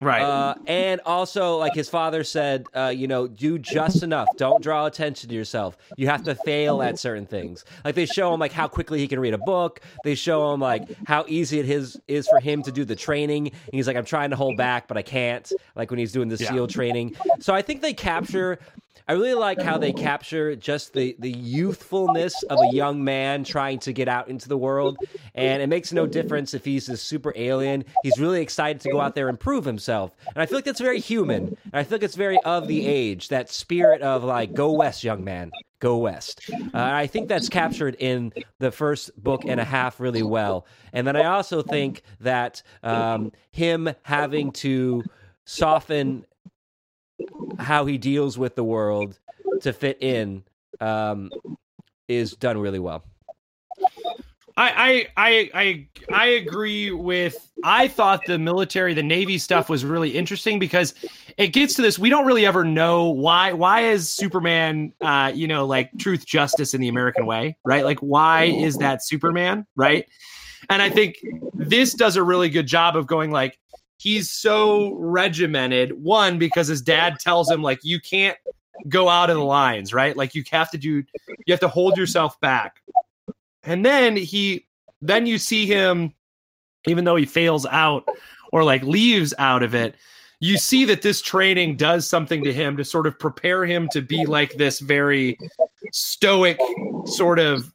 [0.00, 4.28] right uh, and also, like his father said, uh, you know, do just enough.
[4.36, 5.76] Don't draw attention to yourself.
[5.96, 7.64] You have to fail at certain things.
[7.84, 9.80] Like they show him like how quickly he can read a book.
[10.04, 13.48] They show him like how easy it is is for him to do the training.
[13.48, 15.50] And he's like, I'm trying to hold back, but I can't.
[15.76, 16.50] Like when he's doing the Yeah.
[16.50, 17.16] SEAL training.
[17.40, 18.58] So I think they capture.
[19.10, 23.80] I really like how they capture just the the youthfulness of a young man trying
[23.80, 24.98] to get out into the world,
[25.34, 27.84] and it makes no difference if he's a super alien.
[28.04, 30.80] He's really excited to go out there and prove himself, and I feel like that's
[30.80, 31.48] very human.
[31.48, 33.30] And I feel like it's very of the age.
[33.30, 36.48] That spirit of like, go west, young man, go west.
[36.52, 40.68] Uh, I think that's captured in the first book and a half really well.
[40.92, 45.02] And then I also think that um, him having to
[45.46, 46.26] soften
[47.58, 49.18] how he deals with the world
[49.62, 50.42] to fit in
[50.80, 51.30] um,
[52.08, 53.04] is done really well.
[54.56, 60.10] I, I I I agree with I thought the military the navy stuff was really
[60.10, 60.94] interesting because
[61.38, 65.46] it gets to this we don't really ever know why why is Superman uh you
[65.46, 70.06] know like truth justice in the American way right like why is that Superman right
[70.68, 71.16] and I think
[71.54, 73.58] this does a really good job of going like
[74.00, 78.38] he's so regimented one because his dad tells him like you can't
[78.88, 80.16] go out of the lines right?
[80.16, 81.04] Like you have to do
[81.46, 82.80] you have to hold yourself back.
[83.62, 84.66] And then he
[85.02, 86.14] then you see him
[86.86, 88.08] even though he fails out
[88.52, 89.96] or like leaves out of it
[90.42, 94.00] you see that this training does something to him to sort of prepare him to
[94.00, 95.38] be like this very
[95.92, 96.58] stoic
[97.04, 97.70] sort of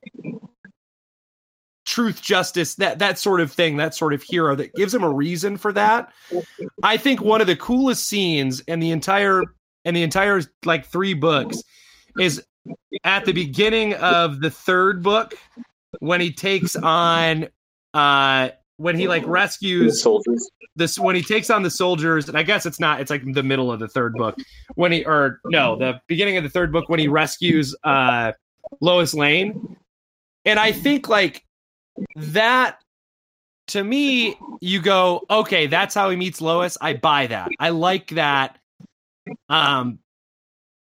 [1.95, 5.09] truth justice that that sort of thing that sort of hero that gives him a
[5.09, 6.11] reason for that
[6.83, 9.41] i think one of the coolest scenes in the entire
[9.85, 11.63] in the entire like three books
[12.19, 12.43] is
[13.05, 15.35] at the beginning of the third book
[15.99, 17.47] when he takes on
[17.93, 20.49] uh when he like rescues the soldiers.
[20.75, 23.43] this when he takes on the soldiers and i guess it's not it's like the
[23.43, 24.37] middle of the third book
[24.73, 28.33] when he or no the beginning of the third book when he rescues uh
[28.81, 29.77] lois lane
[30.43, 31.44] and i think like
[32.15, 32.81] that
[33.67, 36.77] to me you go okay that's how he meets lois.
[36.81, 37.49] I buy that.
[37.59, 38.57] I like that
[39.49, 39.99] um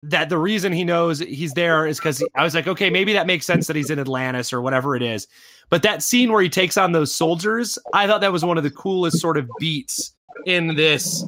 [0.02, 3.26] that the reason he knows he's there is because I was like, okay, maybe that
[3.26, 5.28] makes sense that he's in Atlantis or whatever it is.
[5.70, 8.64] But that scene where he takes on those soldiers, I thought that was one of
[8.64, 11.24] the coolest sort of beats in this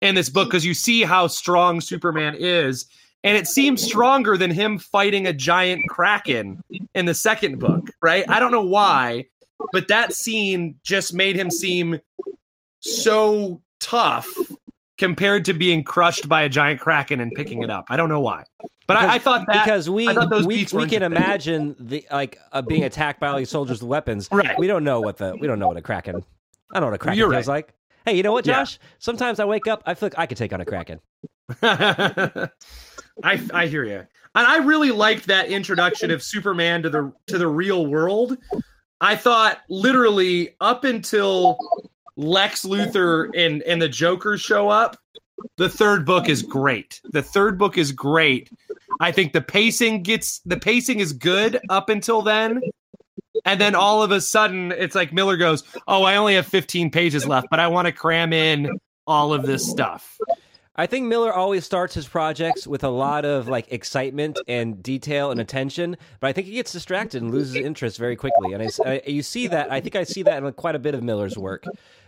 [0.00, 2.86] in this book because you see how strong Superman is,
[3.24, 6.62] and it seems stronger than him fighting a giant kraken
[6.94, 8.24] in the second book, right?
[8.28, 9.24] I don't know why,
[9.72, 11.98] but that scene just made him seem
[12.80, 14.28] so tough
[14.98, 17.86] compared to being crushed by a giant kraken and picking it up.
[17.88, 18.44] I don't know why,
[18.86, 20.06] but I, I thought that because we
[20.44, 24.28] we, we can imagine the like uh, being attacked by all these soldiers with weapons.
[24.30, 24.56] Right.
[24.58, 26.22] We don't know what the we don't know what a kraken.
[26.72, 27.54] I don't know what a kraken You're feels right.
[27.54, 27.74] like.
[28.04, 28.60] Hey, you know what, Yeah.
[28.60, 28.78] Josh?
[28.98, 31.00] Sometimes I wake up, I feel like I could take on a kraken.
[31.62, 32.48] I
[33.52, 33.98] I hear you,
[34.34, 38.36] and I really liked that introduction of Superman to the to the real world.
[39.00, 41.58] I thought literally up until
[42.16, 44.96] Lex Luthor and and the Joker show up,
[45.58, 47.00] the third book is great.
[47.12, 48.50] The third book is great.
[49.00, 52.62] I think the pacing gets the pacing is good up until then.
[53.44, 56.90] And then all of a sudden it's like Miller goes, "Oh, I only have 15
[56.90, 60.18] pages left, but I want to cram in all of this stuff."
[60.76, 65.30] I think Miller always starts his projects with a lot of like excitement and detail
[65.30, 68.54] and attention, but I think he gets distracted and loses interest very quickly.
[68.54, 69.70] And I, I- you see that.
[69.70, 71.64] I think I see that in quite a bit of Miller's work.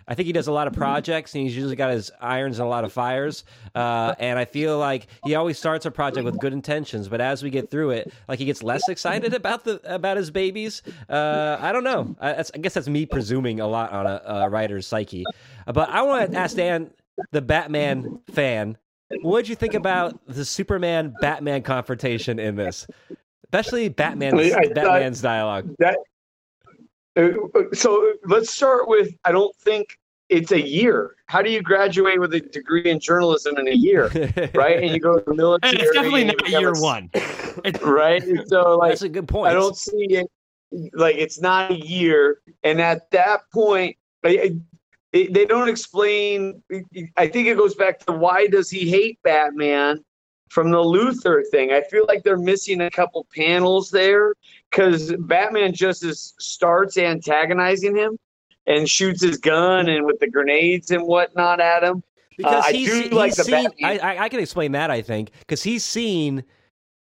[0.08, 2.66] I think he does a lot of projects, and he's usually got his irons and
[2.66, 3.44] a lot of fires.
[3.74, 7.42] Uh, and I feel like he always starts a project with good intentions, but as
[7.42, 10.82] we get through it, like he gets less excited about the about his babies.
[11.08, 12.14] Uh, I don't know.
[12.20, 15.24] I, that's, I guess that's me presuming a lot on a, a writer's psyche.
[15.66, 16.90] Uh, But I want to ask Dan,
[17.32, 18.78] the Batman fan,
[19.22, 22.86] what did you think about the Superman Batman confrontation in this?
[23.44, 25.74] Especially Batman's I thought- Batman's dialogue.
[25.80, 25.98] That.
[27.16, 27.30] Uh,
[27.72, 29.14] So let's start with.
[29.24, 29.98] I don't think
[30.28, 31.16] it's a year.
[31.26, 34.08] How do you graduate with a degree in journalism in a year,
[34.54, 34.82] right?
[34.82, 35.72] And you go to the military.
[35.72, 37.10] And it's definitely and not become year a- one.
[37.82, 38.22] right?
[38.48, 39.50] So like, That's a good point.
[39.50, 40.26] I don't see it
[40.92, 44.56] like it's not a year, and at that point, they,
[45.12, 46.62] they they don't explain.
[47.16, 50.04] I think it goes back to why does he hate Batman
[50.48, 51.72] from the Luthor thing.
[51.72, 54.34] I feel like they're missing a couple panels there
[54.70, 58.18] because Batman just is, starts antagonizing him
[58.66, 62.02] and shoots his gun and with the grenades and whatnot at him.
[62.36, 63.54] because Uh, I he's, do he's like seen.
[63.54, 64.00] I, Batman.
[64.02, 64.90] I, I can explain that.
[64.90, 66.44] I think because he's seen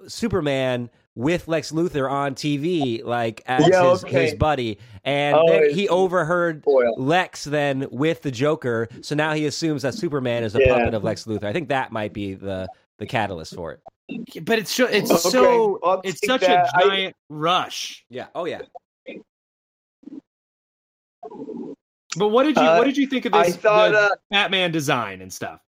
[0.08, 4.26] Superman with Lex Luthor on TV, like as Yeah, his, okay.
[4.26, 6.64] his buddy, and Oh, then he overheard.
[6.96, 8.88] Lex then with the Joker.
[9.02, 10.74] So now he assumes that Superman is a Yeah.
[10.78, 11.44] puppet of Lex Luthor.
[11.44, 12.68] I think that might be the
[12.98, 13.80] the catalyst for it.
[14.42, 16.66] But it's so, it's Okay, so I'll it's such that.
[16.66, 18.04] a I- giant rush.
[18.10, 18.26] Yeah.
[18.34, 18.62] Oh yeah.
[22.16, 24.08] But what did you Uh, what did you think of I this thought the uh,
[24.30, 25.60] Batman design and stuff?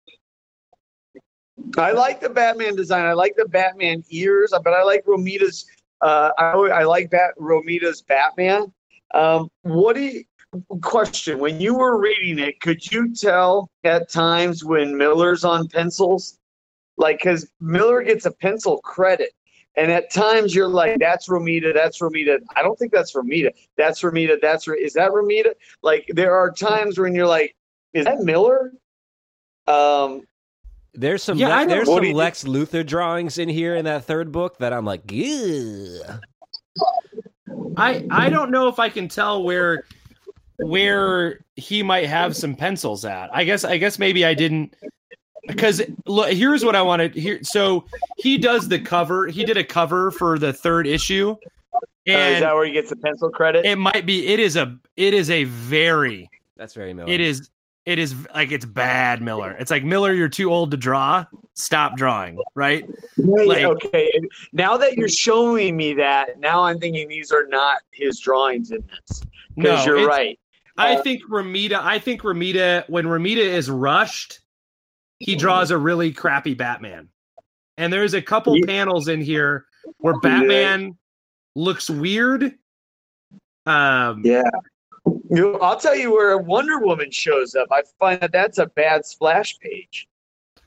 [1.76, 3.04] I like the Batman design.
[3.04, 5.66] I like the Batman ears, but I like Romita's.
[6.00, 8.72] Uh, I I like Bat Romita's Batman.
[9.12, 10.24] Um, what do you,
[10.80, 11.38] question?
[11.38, 16.38] When you were reading it, could you tell at times when Miller's on pencils,
[17.00, 19.30] like because Miller gets a pencil credit,
[19.76, 21.72] and at times you're like, "That's Romita.
[21.74, 23.50] That's Romita." I don't think that's Romita.
[23.76, 24.40] That's Romita.
[24.40, 25.54] That's Ro- is that Romita?
[25.82, 27.56] Like there are times when you're like,
[27.94, 28.72] "Is that Miller?"
[29.66, 30.22] Um,
[30.94, 34.04] There's some Yeah, Le- there's some do you- Lex Luthor drawings in here in that
[34.04, 36.20] third book that I'm like, Ugh.
[37.76, 39.84] I I don't know if I can tell where
[40.58, 43.30] where he might have some pencils at.
[43.34, 44.74] I guess I guess maybe I didn't
[45.46, 47.40] because look, here's what I wanted here.
[47.42, 47.84] So
[48.18, 49.26] he does the cover.
[49.26, 51.36] He did a cover for the third issue,
[52.08, 53.64] Uh, is that where he gets the pencil credit?
[53.64, 54.26] it might be.
[54.28, 54.76] It is a.
[54.96, 56.28] It is a very.
[56.56, 57.10] That's very Miller.
[57.10, 57.50] It is.
[57.86, 59.56] It is like it's bad, Miller.
[59.58, 60.12] It's like Miller.
[60.12, 61.24] You're too old to draw.
[61.54, 62.38] Stop drawing.
[62.54, 62.84] Right.
[63.16, 64.12] Wait, like- okay.
[64.52, 68.82] Now that you're showing me that, now I'm thinking these are not his drawings in
[68.86, 69.22] this.
[69.56, 70.38] No, Because you're right.
[70.76, 71.80] I think Romita.
[71.82, 72.88] I think Romita.
[72.88, 74.40] When Romita is rushed,
[75.20, 77.08] he draws a really crappy Batman.
[77.76, 78.66] And there's a couple Yeah.
[78.66, 79.66] panels in here
[79.98, 80.98] where Batman
[81.54, 82.54] looks weird.
[83.66, 84.42] Um, Yeah.
[85.30, 87.68] You, I'll tell you where Wonder Woman shows up.
[87.70, 90.08] I find that that's a bad splash page.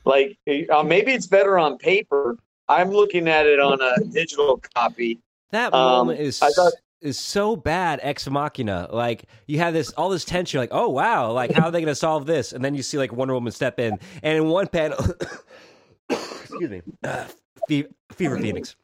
[0.04, 0.38] Like
[0.70, 2.38] uh, maybe it's better on paper.
[2.68, 5.20] I'm looking at it on a digital copy.
[5.50, 6.72] That Um, moment is I thought-
[7.04, 8.88] is so bad, ex machina.
[8.92, 11.94] Like you have this all this tension, like, oh wow, like how are they gonna
[11.94, 12.52] solve this?
[12.52, 14.98] And then you see like Wonder Woman step in, and in one panel
[16.10, 17.26] excuse me, uh,
[17.68, 18.76] Fe- Fever Phoenix.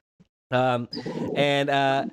[0.52, 0.88] Um
[1.36, 2.04] and uh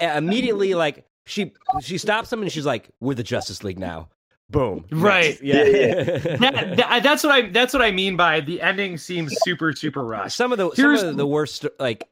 [0.00, 4.08] immediately like she she stops him and she's like, We're the Justice League now.
[4.50, 4.86] Boom.
[4.90, 5.38] Right.
[5.42, 5.42] Next.
[5.42, 5.94] Yeah.
[6.38, 7.50] that, that- that's what I.
[7.50, 10.36] That's what I mean by the ending seems super super rushed.
[10.36, 12.08] some of the Here's- some of the worst like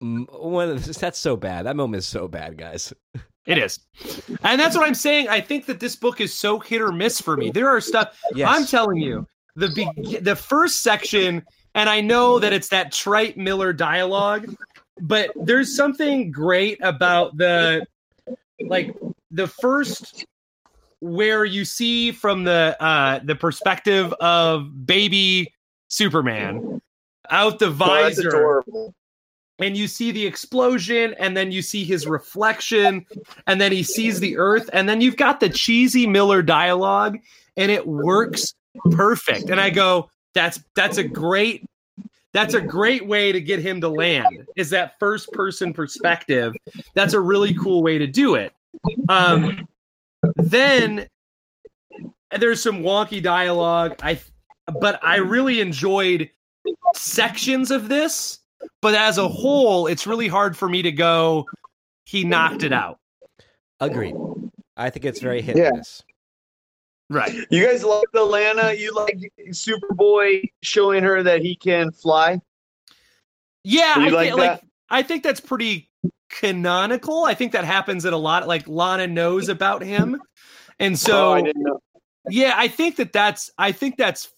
[0.00, 1.66] one that's so bad.
[1.66, 2.92] That moment is so bad, guys.
[3.46, 3.80] It is,
[4.42, 5.28] and that's what I'm saying.
[5.28, 7.50] I think that this book is so hit or miss for me.
[7.50, 8.48] There are stuff Yes.
[8.52, 9.26] I'm telling you.
[9.56, 11.44] The be- the first section,
[11.74, 14.54] and I know that it's that trite Miller dialogue,
[15.00, 17.86] but there's something great about the
[18.60, 18.94] like
[19.30, 20.26] the first
[21.00, 25.52] where you see from the uh the perspective of baby
[25.88, 26.80] Superman
[27.30, 28.94] out the Oh, that's visor adorable.
[29.60, 33.04] And you see the explosion and then you see his reflection
[33.46, 37.18] and then he sees the earth and then you've got the cheesy miller dialogue
[37.56, 38.54] and it works
[38.92, 39.50] perfect.
[39.50, 41.64] And i go that's that's a great
[42.32, 46.54] that's a great way to get him to land is that first person perspective.
[46.94, 48.52] That's a really cool way to do it.
[49.08, 49.66] Um
[50.36, 51.08] then
[52.38, 53.96] there's some wonky dialogue.
[54.02, 54.20] I
[54.80, 56.30] but i really enjoyed
[56.94, 58.39] sections of this
[58.82, 61.46] but as a whole, it's really hard for me to go.
[62.04, 62.98] He knocked it out.
[63.80, 64.14] Agreed.
[64.76, 65.70] I think it's very hit Yeah.
[65.74, 66.02] miss.
[67.08, 67.34] Right.
[67.50, 68.72] You guys like the Lana?
[68.72, 72.40] You like Superboy showing her that he can fly?
[73.64, 75.90] Yeah, you I like think, like I think that's pretty
[76.30, 77.24] canonical.
[77.24, 78.46] I think that happens in a lot.
[78.46, 80.20] Like Lana knows about him,
[80.78, 81.80] and so oh, I didn't know.
[82.28, 83.50] yeah, I think that that's.
[83.58, 84.32] I think that's.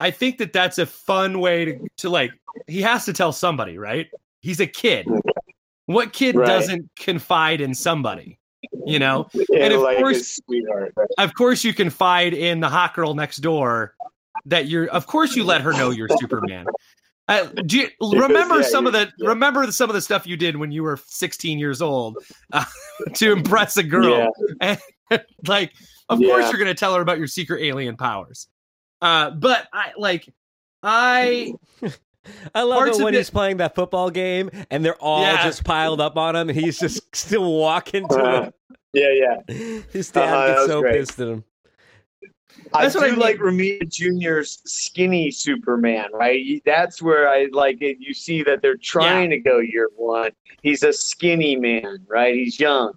[0.00, 2.30] I think that that's a fun way to to like.
[2.66, 4.08] He has to tell somebody, right?
[4.40, 5.06] He's a kid.
[5.86, 6.46] What kid Right.
[6.46, 8.38] doesn't confide in somebody?
[8.86, 9.28] You know.
[9.32, 10.92] Yeah, and of like course- his sweetheart.
[10.96, 11.08] right?
[11.18, 13.94] of course you confide in the hot girl next door
[14.46, 16.64] that you're of course you let her know you're superman
[17.28, 17.88] uh, do you
[18.20, 19.28] remember Yeah, some of the yeah.
[19.28, 22.18] remember some of the stuff you did when you were 16 years old
[22.52, 22.64] uh,
[23.14, 24.32] to impress a girl
[25.46, 25.72] like
[26.08, 28.48] of course you're going to tell her about your secret alien powers
[29.02, 30.28] uh, but i like
[30.82, 31.52] i
[32.54, 35.22] I love Parts it of when it- he's playing that football game and they're all
[35.22, 35.42] Yeah.
[35.44, 36.50] just piled up on him.
[36.50, 38.50] And he's just still walking to Uh,
[38.92, 39.08] yeah,
[39.48, 39.54] yeah.
[39.54, 39.84] him.
[39.92, 40.94] His dad Uh-huh, gets so great.
[40.98, 41.44] pissed at him.
[42.74, 43.20] That's I what I mean.
[43.20, 46.60] like Romita Jr.'s skinny Superman, right?
[46.66, 47.96] That's where I like it.
[47.98, 50.32] You see that they're trying to go year one.
[50.62, 52.34] He's a skinny man, right?
[52.34, 52.92] He's young.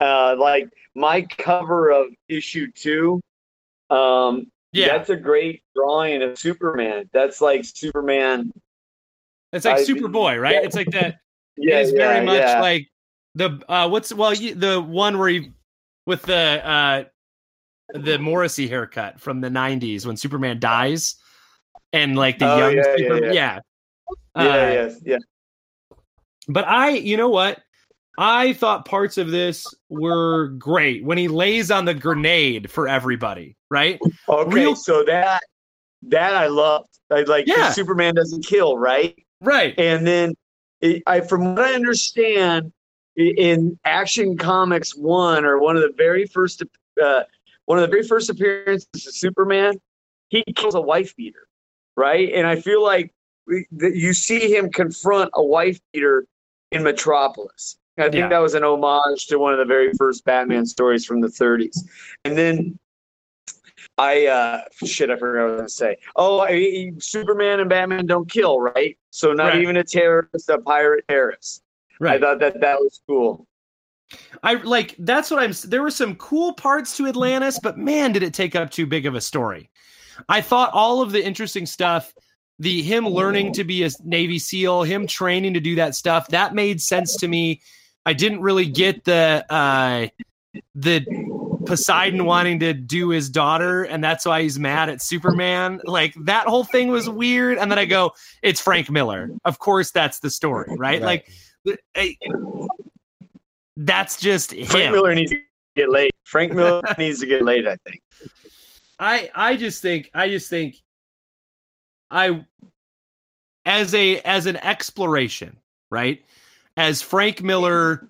[0.00, 3.20] Uh, like my cover of issue two,
[3.90, 7.08] um, yeah that's a great drawing of Superman.
[7.12, 8.52] That's like Superman.
[9.52, 10.60] it's like I- superboy right yeah.
[10.62, 11.18] it's like that
[11.56, 12.60] Yeah, it is very much yeah.
[12.60, 12.88] like
[13.34, 15.52] the uh what's well you, the one where he
[16.06, 17.04] with the uh
[17.94, 21.16] the Morrissey haircut from the 90s when Superman dies
[21.92, 23.58] and like the Oh, young yeah, yeah, Superman yeah.
[24.36, 25.18] yeah, yeah, Uh, yes, yeah.
[26.48, 27.60] but I you know what
[28.18, 33.56] I thought parts of this were great when he lays on the grenade for everybody
[33.72, 33.98] right
[34.28, 35.42] Okay, real- so that
[36.02, 36.88] that I loved.
[37.10, 37.70] I like Yeah.
[37.70, 39.16] Superman doesn't kill, right?
[39.40, 40.34] right And then,
[40.80, 42.72] it, I, from what I understand,
[43.16, 46.62] in Action Comics one or one of the very first,
[47.02, 47.22] uh,
[47.66, 49.74] one of the very first appearances of Superman,
[50.28, 51.46] he kills a wife beater,
[51.96, 52.32] right?
[52.34, 53.12] And I feel like
[53.72, 56.24] that you see him confront a wife beater
[56.72, 57.76] in Metropolis.
[57.98, 58.28] I think Yeah.
[58.28, 61.76] that was an homage to one of the very first Batman stories from the 30s.
[62.24, 62.78] And then
[64.02, 65.96] I uh shit, I forgot what I was gonna say.
[66.16, 68.98] Oh, I- Superman and Batman don't kill, right?
[69.10, 69.62] So not Right.
[69.62, 71.62] even a terrorist, a pirate terrorist.
[72.00, 72.16] Right.
[72.16, 73.46] I thought that that was cool.
[74.42, 75.52] I like that's what I'm.
[75.64, 79.06] There were some cool parts to Atlantis, but man, did it take up too big
[79.06, 79.70] of a story.
[80.28, 82.12] I thought all of the interesting stuff,
[82.58, 86.54] the him learning to be a Navy SEAL, him training to do that stuff, that
[86.54, 87.60] made sense to me.
[88.04, 90.08] I didn't really get the uh
[90.74, 91.06] the
[91.66, 95.80] Poseidon wanting to do his daughter, and that's why he's mad at Superman.
[95.84, 97.58] Like that whole thing was weird.
[97.58, 99.30] And then I go, it's Frank Miller.
[99.44, 101.02] Of course, that's the story, right?
[101.02, 101.26] Right.
[101.66, 102.16] Like, I-
[103.76, 104.92] that's just Frank him.
[104.92, 105.38] Miller needs to
[105.76, 106.10] get laid.
[106.24, 107.66] Frank Miller needs to get laid.
[107.66, 108.00] I think.
[108.98, 110.76] I I just think I just think
[112.10, 112.44] I
[113.64, 115.56] as a as an exploration,
[115.90, 116.22] right?
[116.76, 118.06] As Frank Miller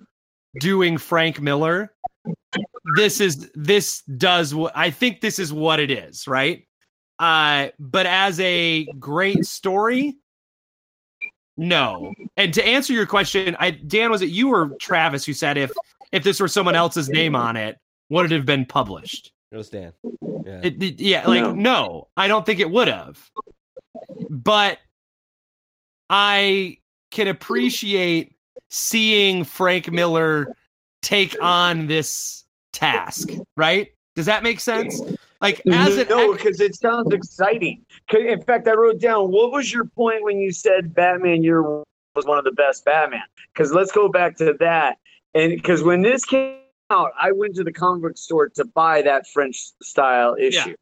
[0.61, 1.93] doing Frank Miller,
[2.97, 6.67] this is this does what I think this is what it is, right?
[7.19, 10.17] Uh but as a great story,
[11.57, 12.13] no.
[12.37, 15.71] And to answer your question, I Dan was it you or Travis who said if
[16.13, 17.79] if this were someone else's name on it,
[18.11, 19.33] would it have been published?
[19.51, 19.93] It was Dan.
[20.47, 20.61] Yeah.
[20.65, 21.53] It, it- yeah, like No.
[21.53, 22.09] no.
[22.17, 23.19] I don't think it would have.
[24.31, 24.79] But
[26.11, 26.79] I
[27.11, 28.35] can appreciate
[28.71, 30.57] seeing Frank Miller
[31.03, 32.42] take on this
[32.73, 33.89] task, right?
[34.15, 35.01] Does that make sense?
[35.41, 37.85] Like as an no, because it sounds exciting.
[38.13, 41.83] In fact, I wrote down what was your point when you said Batman Year One
[42.15, 43.23] was one of the best Batman?
[43.53, 44.99] Because let's go back to that.
[45.35, 46.59] And because when this came
[46.91, 50.75] out, I went to the comic book store to buy that French style issue,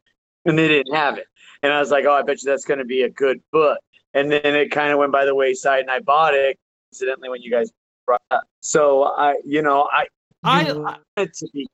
[0.45, 1.25] and they didn't have it.
[1.63, 3.79] And I was like, oh, I bet you that's going to be a good book.
[4.13, 6.59] And then it kind of went by the wayside, and I bought it
[6.91, 7.71] incidentally when you guys
[8.05, 8.43] brought it up.
[8.59, 10.05] So I, you know, I,
[10.43, 11.65] I- you wanted it to be,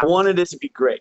[0.00, 1.00] I wanted it to be great.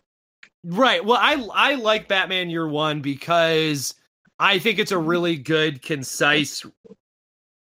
[0.64, 1.04] Right.
[1.04, 3.96] Well, I I like Batman Year One because
[4.40, 5.08] I think it's a mm-hmm.
[5.08, 6.66] really good, concise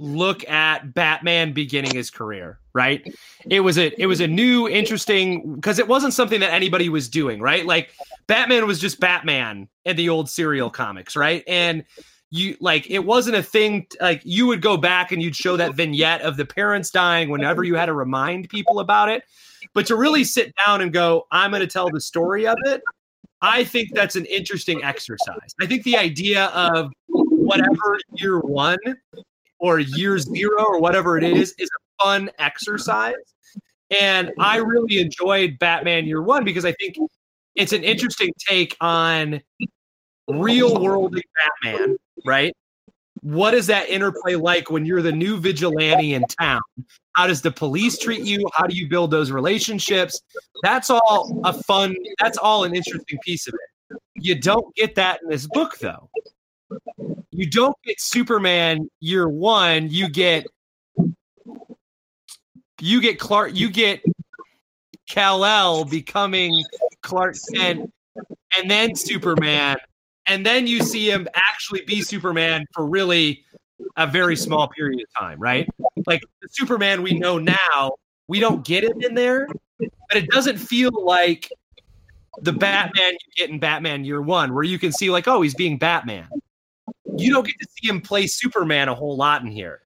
[0.01, 2.59] look at Batman beginning his career.
[2.73, 3.15] Right.
[3.49, 7.09] It was a it was a new, interesting because it wasn't something that anybody was
[7.09, 7.41] doing.
[7.41, 7.65] Right.
[7.65, 7.91] Like
[8.27, 11.15] Batman was just Batman in the old serial comics.
[11.17, 11.45] Right.
[11.47, 11.85] And
[12.31, 15.75] you like it wasn't a thing like you would go back and you'd show that
[15.75, 19.23] vignette of the parents dying whenever you had to remind people about it
[19.73, 22.83] but to really sit down and go i'm going to tell the story of it
[23.43, 25.55] i think that's an interesting exercise.
[25.61, 28.79] I think the idea of whatever year one
[29.59, 33.15] or year zero or whatever it is is a fun exercise.
[34.01, 36.97] And i really enjoyed batman year one because i think
[37.55, 39.41] it's an interesting take on
[40.29, 41.15] real world
[41.65, 42.55] batman right
[43.25, 46.61] what is that interplay like when you're the new vigilante in town?
[47.15, 48.47] How does the police treat you?
[48.53, 50.21] How do you build those relationships?
[50.63, 53.99] That's all a fun that's all an interesting piece of it.
[54.17, 56.11] You don't get that in this book though.
[57.31, 59.89] You don't get superman year one.
[59.89, 60.47] You get
[62.79, 64.03] you get clark you get
[65.09, 66.63] kal-el becoming
[67.03, 67.91] clark kent
[68.59, 69.79] and then superman
[70.27, 73.45] and then you see him actually be superman for really
[73.97, 75.69] a very small period of time right
[76.07, 77.93] like the Superman we know now,
[78.29, 79.49] we don't get it in there,
[79.79, 81.51] but it doesn't feel like
[82.41, 85.55] the Batman you get in Batman Year One, where you can see like, oh, he's
[85.55, 86.29] being Batman.
[87.17, 89.83] You don't get to see him play Superman a whole lot in here.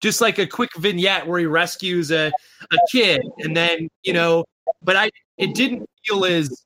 [0.00, 2.30] Just like a quick vignette where he rescues a,
[2.72, 4.44] a kid, and then you know,
[4.82, 6.64] but I it didn't feel as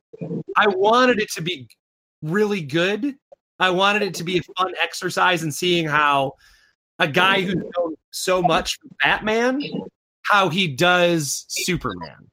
[0.56, 1.68] I wanted it to be
[2.22, 3.14] really good.
[3.58, 6.34] I wanted it to be a fun exercise in seeing how
[6.98, 9.62] a guy who's known so much from Batman,
[10.22, 12.30] how he does Superman.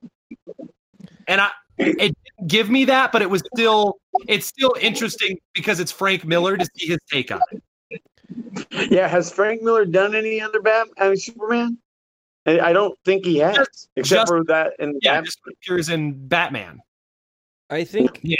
[1.27, 1.97] And I it
[2.37, 6.57] didn't give me that, but it was still it's still interesting because it's Frank Miller
[6.57, 8.01] to see his take on it.
[8.91, 10.93] Yeah, has Frank Miller done any other Batman?
[10.99, 11.77] I mean, Superman?
[12.45, 15.25] I I don't think he has, Just- except just- for that in the Yeah, Batman.
[15.25, 16.79] just appears in Batman.
[17.69, 18.37] I think Yeah.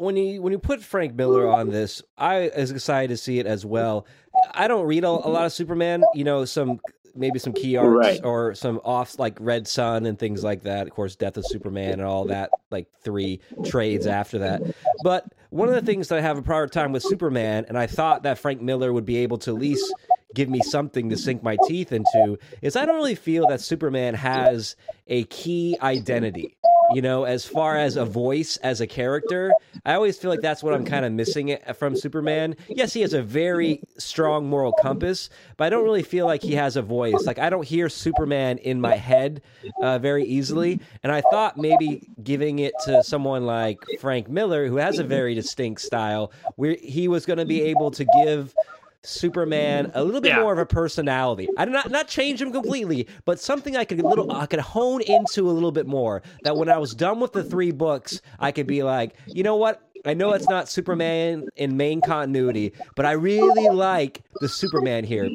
[0.00, 3.46] When you when you put Frank Miller on this, I is excited to see it
[3.46, 4.06] as well.
[4.52, 6.02] I don't read a, a lot of Superman.
[6.14, 6.80] You know, some
[7.14, 8.20] maybe some key arcs Right.
[8.24, 10.86] or some offs like Red Sun and things like that.
[10.86, 14.62] Of course, Death of Superman and all that, like three trades after that.
[15.02, 17.86] But one of the things that I have a prior time with Superman, and I
[17.86, 19.92] thought that Frank Miller would be able to at least
[20.36, 24.14] give me something to sink my teeth into, is I don't really feel that Superman
[24.14, 24.76] has
[25.08, 26.56] a key identity.
[26.92, 29.52] You know, as far as a voice as a character,
[29.84, 32.56] I always feel like that's what I'm kind of missing from Superman.
[32.68, 36.54] Yes, he has a very strong moral compass, but I don't really feel like he
[36.54, 37.24] has a voice.
[37.26, 39.42] Like I don't hear Superman in my head
[39.82, 44.76] uh, very easily, and I thought maybe giving it to someone like Frank Miller, who
[44.76, 48.54] has a very distinct style, where he was going to be able to give
[49.02, 50.40] Superman a little bit Yeah.
[50.40, 51.48] more of a personality.
[51.56, 54.60] I did not not change him completely, but something I could a little I could
[54.60, 56.22] hone into a little bit more.
[56.44, 59.56] That when I was done with the three books, I could be like, you know
[59.56, 59.82] what?
[60.06, 65.28] I know it's not Superman in main continuity, but I really like the Superman here.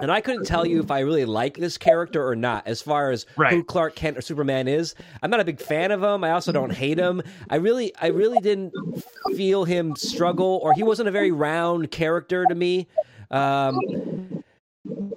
[0.00, 3.10] And I couldn't tell you if I really like this character or not, as far
[3.10, 4.94] as who Clark Kent or Superman is.
[5.22, 6.24] I'm not a big fan of him.
[6.24, 7.22] I also don't hate him.
[7.48, 8.72] I really, I really didn't
[9.34, 12.86] feel him struggle, or he wasn't a very round character to me.
[13.30, 13.78] Um,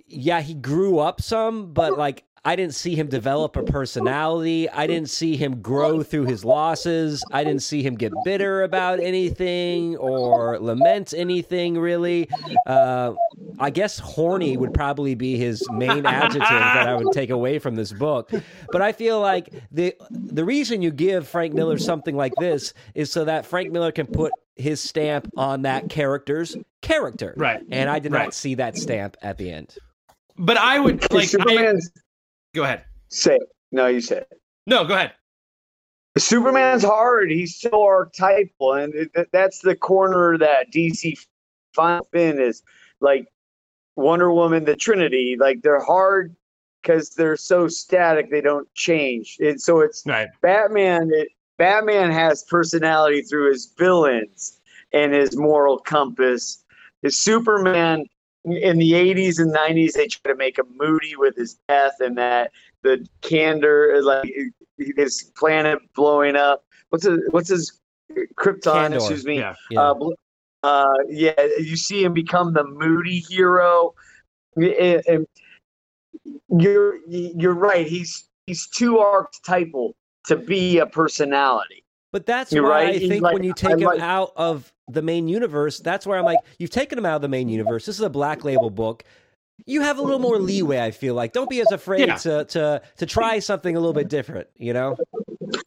[0.07, 4.67] yeah, he grew up some, but like I didn't see him develop a personality.
[4.67, 7.23] I didn't see him grow through his losses.
[7.31, 12.27] I didn't see him get bitter about anything or lament anything really.
[12.65, 13.13] Uh,
[13.59, 17.75] I guess horny would probably be his main adjective that I would take away from
[17.75, 18.31] this book.
[18.71, 23.11] But I feel like the the reason you give Frank Miller something like this is
[23.11, 27.35] so that Frank Miller can put his stamp on that character's character.
[27.37, 27.61] Right.
[27.69, 28.23] And I did Right.
[28.25, 29.75] not see that stamp at the end.
[30.37, 31.23] But I would like.
[31.23, 31.91] I, Superman's
[32.53, 32.83] go ahead.
[33.09, 33.49] say it.
[33.71, 34.41] no, you said it.
[34.67, 35.13] No, go ahead.
[36.17, 37.31] Superman's hard.
[37.31, 41.17] He's so archetypal, and it- that's the corner that DC
[41.73, 42.63] finds in is
[42.99, 43.27] like
[43.95, 45.37] Wonder Woman, the Trinity.
[45.39, 46.35] Like they're hard
[46.81, 49.37] because they're so static; they don't change.
[49.39, 50.27] And so it's Right.
[50.41, 51.11] Batman.
[51.13, 54.59] It, Batman has personality through his villains
[54.93, 56.63] and his moral compass.
[57.03, 58.05] His Superman
[58.45, 62.17] in the 80s and 90s, they try to make him moody with his death and
[62.17, 62.51] that
[62.83, 64.31] the Kandor, like
[64.97, 66.63] his planet blowing up.
[66.89, 67.79] What's his, what's his
[68.35, 68.61] Krypton?
[68.89, 69.37] Kandor, Excuse me.
[69.39, 69.55] Yeah.
[69.69, 69.91] Yeah.
[69.91, 70.09] Uh,
[70.63, 73.95] uh, yeah, you see him become the moody hero,
[74.55, 75.27] and, and
[76.49, 77.87] you're you're right.
[77.87, 81.83] He's he's too archetypal to be a personality.
[82.11, 82.95] But that's You're why right.
[82.95, 86.05] I think like- when you I take him like- out of the main universe, that's
[86.05, 87.85] where I'm like, you've taken him out of the main universe.
[87.85, 89.03] This is a black label book.
[89.65, 91.33] You have a little more leeway, I feel like.
[91.33, 92.15] Don't be as afraid Yeah.
[92.15, 94.97] to, to to try something a little bit different, you know?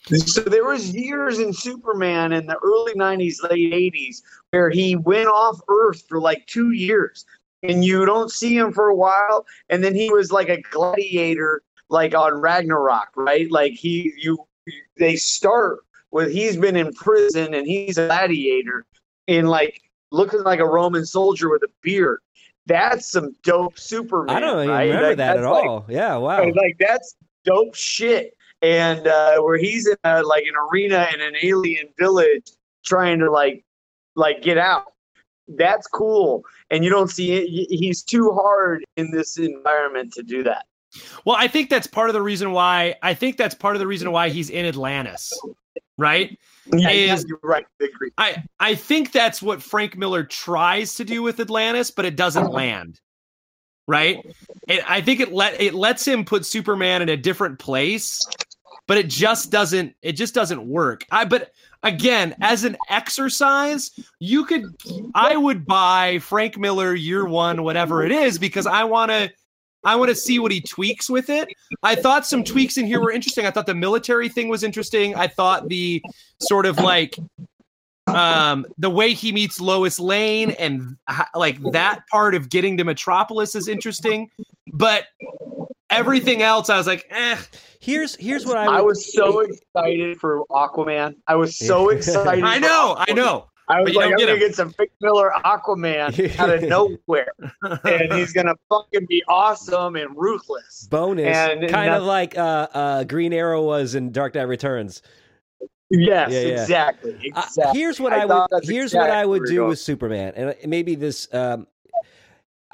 [0.08, 5.28] So there was years in Superman in the early '90s, late '80s, where he went
[5.28, 7.24] off Earth for like two years,
[7.62, 11.62] and you don't see him for a while, and then he was like a gladiator,
[11.88, 13.50] like on Ragnarok, right?
[13.50, 14.38] Like he, you,
[14.96, 18.86] they start with he's been in prison and he's a gladiator,
[19.26, 19.80] in like
[20.12, 22.18] looking like a Roman soldier with a beard.
[22.66, 24.34] That's some dope Superman.
[24.36, 24.84] I don't even right?
[24.86, 25.84] remember Like, that at that's like- all.
[25.88, 26.44] yeah, wow.
[26.54, 27.14] like that's
[27.44, 28.34] dope shit.
[28.62, 32.50] And uh, where he's in a, like an arena in an alien village
[32.86, 33.62] trying to like
[34.16, 34.84] like get out.
[35.48, 36.42] That's cool.
[36.70, 37.68] And you don't see it.
[37.68, 40.64] He's too hard in this environment to do that.
[41.26, 42.94] Well, I think that's part of the reason why.
[43.02, 45.30] I think that's part of the reason why he's in Atlantis,
[45.98, 46.38] right?
[46.72, 47.66] Yeah, Is- you're right.
[47.80, 48.10] I agree.
[48.18, 52.44] I I think that's what Frank Miller tries to do with Atlantis, but it doesn't
[52.44, 52.52] uh-huh.
[52.52, 53.00] land.
[53.86, 54.18] Right?
[54.66, 58.26] It, I think it let it lets him put Superman in a different place,
[58.86, 61.04] but it just doesn't it just doesn't work.
[61.10, 63.90] I but again, as an exercise,
[64.20, 64.64] you could
[65.14, 69.30] I would buy Frank Miller year 1 whatever it is because I want to
[69.84, 71.48] I want to see what he tweaks with it.
[71.82, 73.46] I thought some tweaks in here were interesting.
[73.46, 75.14] I thought the military thing was interesting.
[75.14, 76.02] I thought the
[76.40, 77.16] sort of like
[78.06, 80.96] um the way he meets Lois Lane and
[81.34, 84.30] like that part of getting to Metropolis is interesting,
[84.72, 85.04] but
[85.90, 87.36] everything else I was like, eh.
[87.80, 91.16] Here's here's what I I would, was so excited for Aquaman.
[91.26, 92.42] I was so excited.
[92.42, 93.48] I know, I know.
[93.68, 94.38] I was like, I'm get gonna him.
[94.40, 97.32] get some Frank Miller Aquaman out of nowhere,
[97.84, 100.86] and he's gonna fucking be awesome and ruthless.
[100.90, 105.02] bonus, and kind of like uh, uh, Green Arrow was in Dark Knight Returns.
[105.90, 106.62] Yes, Yeah, yeah.
[106.62, 107.32] exactly.
[107.34, 110.94] Uh, here's what I I, would here's what I would do with Superman, and maybe
[110.94, 111.32] this.
[111.32, 111.66] Um,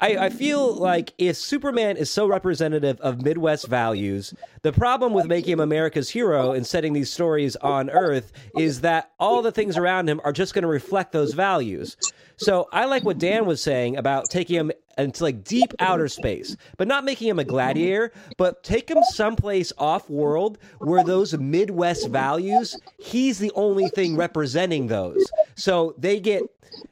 [0.01, 4.33] I, I feel like if Superman is so representative of Midwest values,
[4.63, 9.11] the problem with making him America's hero and setting these stories on Earth is that
[9.19, 11.95] all the things around him are just going to reflect those values.
[12.37, 16.57] So I like what Dan was saying about taking him into like deep outer space,
[16.77, 22.09] but not making him a gladiator, but take him someplace off world where those Midwest
[22.09, 25.23] values, he's the only thing representing those.
[25.55, 26.41] So they get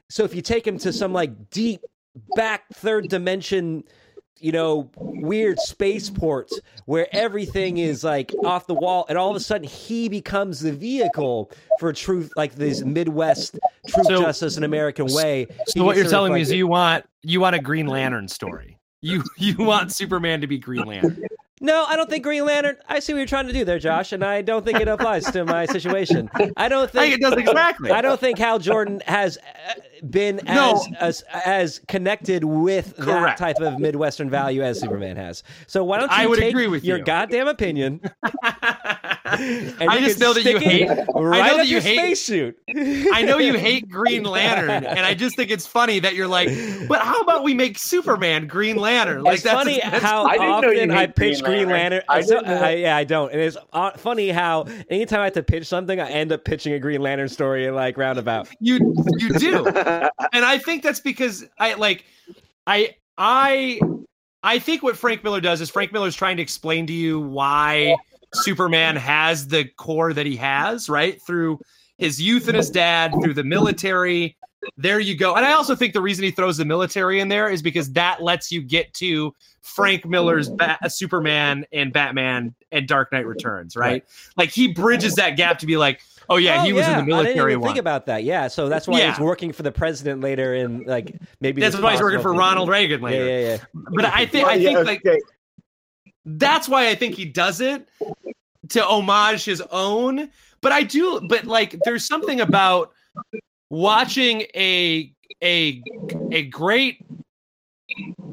[0.09, 1.81] so if you take him to some like deep
[2.35, 3.83] back third dimension
[4.41, 6.49] you know weird spaceport
[6.85, 10.71] where everything is like off the wall and all of a sudden he becomes the
[10.71, 13.59] vehicle for truth like this midwest
[13.89, 17.41] truth So- justice and american way So what you're telling me is you want you
[17.41, 18.77] want a Green Lantern story.
[19.01, 21.21] You you want Superman to be Green Lantern.
[21.61, 22.77] No, I don't think Green Lantern.
[22.87, 25.25] I see what you're trying to do there, Josh, and I don't think it applies
[25.31, 26.29] to my situation.
[26.55, 27.91] I don't I think think it does exactly.
[27.91, 29.73] I don't think Hal Jordan has uh,
[30.09, 30.81] been No.
[31.01, 35.43] as, as as connected with that type of Midwestern value as Superman has.
[35.67, 37.03] So why don't you I would take agree with your you.
[37.03, 37.99] goddamn opinion?
[39.79, 40.89] and I just know that you stick it hate.
[41.15, 42.57] right know that you hate- spacesuit.
[43.13, 46.49] I know you hate Green Lantern, and I just think it's funny that you're like,
[46.87, 49.23] but how about we make Superman Green Lantern?
[49.23, 51.69] Like it's funny that's how I didn't know you often I hate Green pitch Green
[51.69, 51.69] Lantern.
[51.69, 52.03] Lantern.
[52.09, 52.49] I So- didn't.
[52.63, 53.31] I- yeah, I don't.
[53.31, 56.73] And it's uh, funny how anytime I have to pitch something, I end up pitching
[56.73, 58.47] a Green Lantern story in like roundabout.
[58.59, 62.05] you you do, and I think that's because I like
[62.67, 63.79] I I
[64.43, 67.95] I think what Frank Miller does is Frank Miller's trying to explain to you why
[68.33, 71.21] Superman has the core that he has, right?
[71.21, 71.59] Through
[71.97, 74.35] his youth and his dad, through the military.
[74.77, 75.35] There you go.
[75.35, 78.21] And I also think the reason he throws the military in there is because that
[78.21, 83.89] lets you get to Frank Miller's Bat- Superman and Batman and Dark Knight Returns, right?
[83.91, 84.03] Right.
[84.37, 86.95] Like he bridges that gap to be like, oh yeah, Oh, he was in the
[86.95, 87.69] I didn't military even one.
[87.69, 88.23] think about that.
[88.23, 89.11] Yeah, so that's why Yeah.
[89.11, 92.33] he's working for the president later, and like maybe That's why he's working for.
[92.33, 93.25] Ronald Reagan Yeah, later.
[93.27, 93.57] yeah, yeah.
[93.73, 95.19] But I think I Well, yeah, think like okay.
[96.25, 97.87] That's why I think he does it
[98.69, 100.29] to homage his own.
[100.61, 102.91] But I do, but like there's something about
[103.69, 105.13] watching a
[105.43, 105.81] a
[106.31, 107.05] a great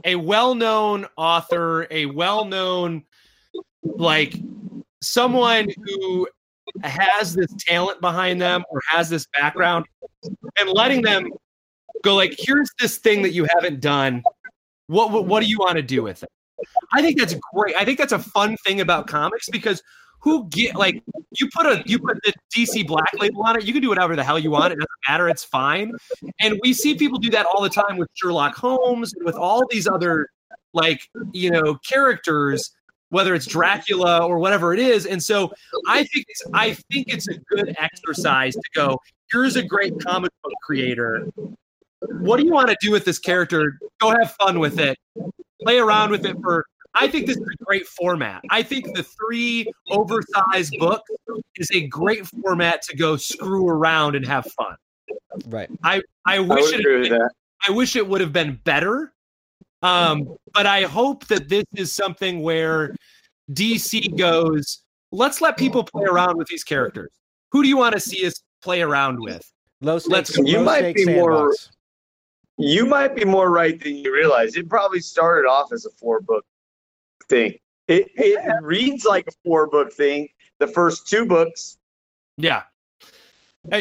[0.04, 3.04] a well-known author, a well-known
[3.82, 4.34] like
[5.02, 6.28] someone who
[6.82, 9.86] has this talent behind them or has this background
[10.58, 11.28] and letting them
[12.02, 14.22] go like here's this thing that you haven't done
[14.88, 16.28] what what, what do you want to do with it
[16.92, 17.74] i think that's great.
[17.76, 19.82] I think that's a fun thing about comics because
[20.26, 21.02] who get like
[21.38, 24.16] you put a you put the dc black label on it you can do whatever
[24.16, 25.92] the hell you want it doesn't matter it's fine.
[26.40, 29.62] And we see people do that all the time with sherlock holmes and with all
[29.70, 30.28] these other
[30.74, 32.74] like you know characters
[33.10, 35.06] whether it's dracula or whatever it is.
[35.06, 35.52] And so
[35.86, 38.98] i think it's i think it's a good exercise to go
[39.30, 41.28] here's a great comic book creator.
[42.20, 43.78] What do you want to do with this character?
[44.00, 44.98] Go have fun with it
[45.62, 49.02] play around with it for i think this is a great format i think the
[49.02, 51.10] three oversized books
[51.56, 54.76] is a great format to go screw around and have fun
[55.46, 55.68] Right.
[55.84, 57.30] i I wish would it agree with that.
[57.68, 59.12] I wish it would have been better.
[59.82, 62.94] Um, but I hope that this is something where
[63.52, 64.82] DC goes,
[65.12, 67.10] let's let people play around with these characters.
[67.52, 69.42] Who do you want to see us play around with?
[69.80, 70.48] Low Let's- stakes.
[70.50, 71.70] You low might stakes be more- sandbox.
[72.58, 74.56] You might be more right than you realize.
[74.56, 76.44] It probably started off as a four book
[77.28, 77.58] thing.
[77.88, 80.28] It, it reads like a four book thing.
[80.58, 81.78] The first two books,
[82.38, 82.62] Yeah.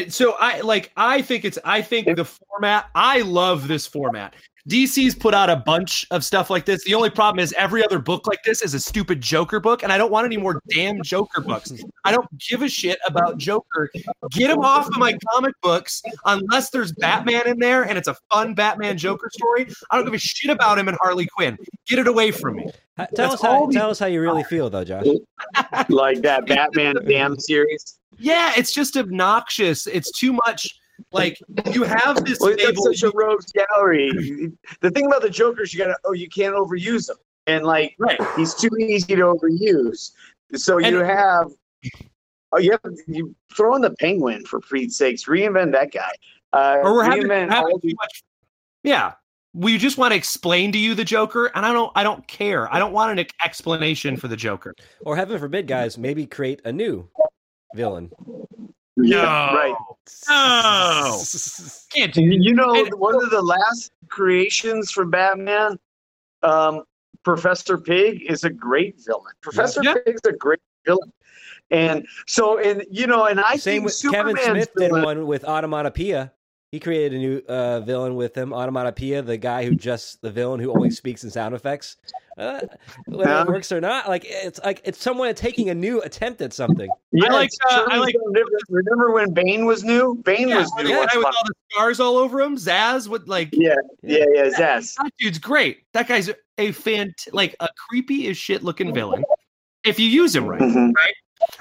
[0.08, 4.34] So I like I think it's I think the format I love this format.
[4.68, 6.84] DC's put out a bunch of stuff like this.
[6.84, 9.92] The only problem is every other book like this is a stupid Joker book, and
[9.92, 11.72] I don't want any more damn Joker books.
[12.04, 13.90] I don't give a shit about Joker.
[14.30, 18.16] Get him off of my comic books unless there's Batman in there and it's a
[18.32, 19.68] fun Batman Joker story.
[19.90, 21.56] I don't give a shit about him and Harley Quinn.
[21.86, 22.70] Get it away from me.
[22.96, 25.04] Tell That's us how tell us how you really feel though, Josh.
[25.88, 27.98] like that Batman Damn series.
[28.18, 29.86] Yeah, it's just obnoxious.
[29.86, 30.66] It's too much.
[31.16, 31.40] Like
[31.72, 34.52] you have this Well, it's fable- such a rogues gallery.
[34.80, 37.94] The thing about the Joker is you gotta oh you can't overuse him, and like
[37.98, 38.20] right.
[38.36, 40.12] he's too easy to overuse.
[40.54, 41.50] So you have
[42.52, 46.10] oh you have you throw in the Penguin for Pete's sakes, reinvent that guy.
[46.52, 48.22] Uh, or we're having, reinvent having all too much.
[48.82, 49.14] Yeah,
[49.52, 51.90] we just want to explain to you the Joker, and I don't.
[51.94, 52.72] I don't care.
[52.72, 54.74] I don't want an explanation for the Joker.
[55.00, 57.08] Or heaven forbid, guys, maybe create a new
[57.74, 58.10] villain.
[58.96, 59.56] Yeah, No.
[59.56, 59.74] right.
[60.28, 61.22] No.
[61.90, 62.22] Can't do.
[62.22, 65.78] You know, one of the last creations for Batman,
[66.42, 66.82] um,
[67.24, 69.32] Professor Pig is a great villain.
[69.40, 69.94] Professor Yeah.
[70.04, 71.12] Pig's a great villain.
[71.70, 75.26] And so, and you know, and I Same think with Kevin Superman's Smith did one
[75.26, 76.30] with Automatopoeia.
[76.76, 80.60] He created a new uh, villain with him, Automatopoeia, the guy who just the villain
[80.60, 81.96] who only speaks in sound effects.
[82.36, 82.60] Uh,
[83.06, 83.40] whether Yeah.
[83.44, 86.90] it works or not, like it's like it's someone taking a new attempt at something.
[87.12, 90.16] Yeah, like, uh, I like- Remember, remember when Bane was new?
[90.22, 90.88] Bane Yeah, was new.
[90.88, 93.08] the What's guy with all the scars all over him, Zsasz.
[93.08, 94.96] With like Yeah, yeah, yeah, Zsasz.
[94.96, 95.78] that dude's great.
[95.94, 99.24] That guy's a fant like a creepy as shit looking villain.
[99.82, 100.60] If you use him right.
[100.60, 100.92] Mhm.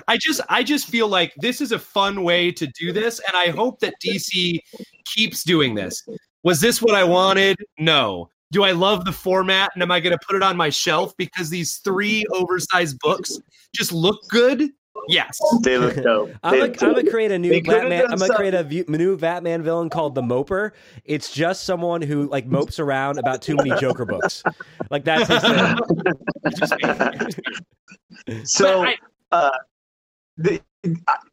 [0.08, 3.36] I just I just feel like this is a fun way to do this, and
[3.36, 4.60] I hope that DC
[5.06, 6.08] keeps doing this.
[6.44, 7.58] Was this what I wanted?
[7.80, 8.30] No.
[8.52, 11.18] Do I love the format and am I going to put it on my shelf
[11.18, 13.40] because these three oversized books
[13.76, 14.70] just look good?
[15.10, 15.38] Yes.
[15.64, 16.30] They look dope.
[16.44, 18.06] I'm They gonna, I'm gonna create a new Batman.
[18.12, 20.72] I'm gonna create a new Batman villain called the Moper.
[21.04, 24.44] It's just someone who like mopes around about too many Joker books.
[24.92, 25.76] Like that's his thing.
[28.46, 28.98] so But I-
[29.32, 29.52] uh
[30.38, 30.62] the,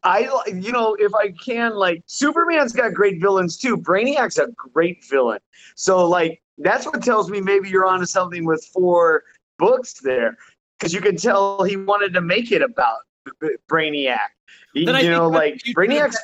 [0.03, 3.77] I, you know if i can like superman's got great villains too.
[3.77, 5.39] Brainiac's a great villain.
[5.75, 9.23] So like that's what tells me maybe you're onto something with four
[9.59, 10.37] books there
[10.77, 12.97] because you can tell he wanted to make it about
[13.69, 14.17] brainiac.
[14.73, 16.17] You, Then you think know like could have brainiac's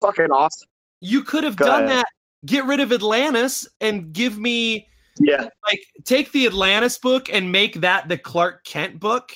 [0.00, 0.68] fucking awesome.
[1.00, 1.98] You could have Go done ahead.
[1.98, 2.06] that.
[2.46, 4.88] Get rid of Atlantis and give me
[5.20, 5.48] yeah.
[5.66, 9.32] like take the Atlantis book and make that the Clark Kent book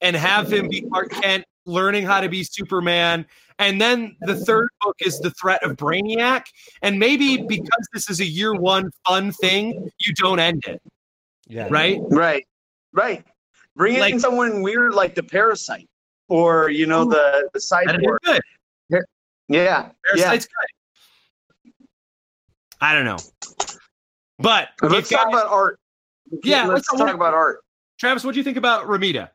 [0.00, 3.26] and have him be Clark Kent learning how to be Superman.
[3.58, 6.44] And then the third book is the threat of Brainiac.
[6.82, 10.80] And maybe because this is a year one fun thing, you don't end it.
[11.48, 11.66] Yeah.
[11.70, 12.00] Right?
[12.10, 12.46] right
[12.94, 13.24] right
[13.76, 15.88] bring in someone weird like the parasite
[16.28, 18.40] or you know the the That'd be cyborg good.
[18.90, 18.98] yeah
[19.48, 21.72] yeah Parasite's good.
[22.80, 23.18] I don't know.
[24.38, 25.78] But Let's if talk guys- about art.
[26.44, 27.60] Yeah, let's, let's- talk about art.
[27.98, 29.30] Travis, what do you think about Romita?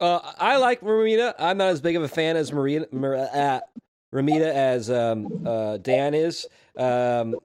[0.00, 1.34] Uh, I like Romita.
[1.38, 3.60] I'm not as big of a fan as Marita, Mar- uh,
[4.14, 6.46] Romita as um, uh, Dan is.
[6.76, 7.36] Um,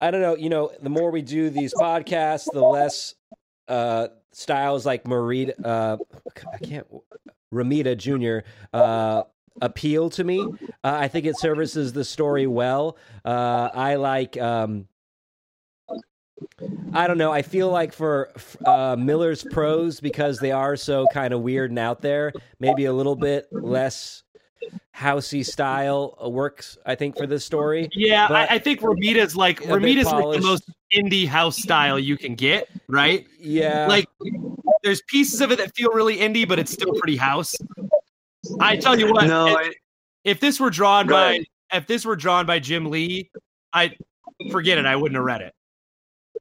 [0.00, 0.36] I don't know.
[0.36, 3.14] You know, the more we do these podcasts, the less
[3.68, 5.54] uh, styles like Marita.
[5.64, 5.96] Uh,
[6.52, 6.86] I can't.
[7.52, 8.46] Ramita Jr.
[8.72, 9.24] Uh,
[9.60, 10.46] appeal to me.
[10.84, 12.96] I think it services the story well.
[13.24, 14.36] I like.
[14.36, 14.86] Um,
[16.92, 17.32] I don't know.
[17.32, 18.32] I feel like for
[18.66, 22.92] uh, Miller's prose, because they are so kind of weird and out there, maybe a
[22.92, 24.22] little bit less
[24.94, 26.76] housey style works.
[26.84, 27.88] I think for this story.
[27.92, 32.34] Yeah, I, I think Romita's like Romita's like the most indie house style you can
[32.34, 33.26] get, right?
[33.38, 34.06] Yeah, Like
[34.82, 37.54] there's pieces of it that feel really indie, but it's still pretty house.
[38.60, 39.72] I tell you what, no, if, I,
[40.24, 43.30] if this were drawn Go by if this were drawn by Jim Lee,
[43.72, 43.92] I
[44.50, 44.86] forget it.
[44.86, 45.54] I wouldn't have read it.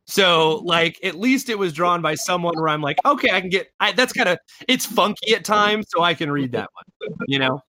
[0.10, 3.50] So like at least it was drawn by someone where I'm like, okay, I can
[3.50, 3.72] get.
[3.80, 7.14] I, that's kind of it's funky at times, so I can read that one.
[7.28, 7.62] You know?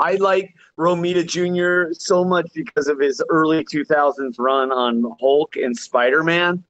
[0.00, 1.92] I like Romita Jr.
[1.92, 6.64] so much because of his early 2000s run on Hulk and Spider Man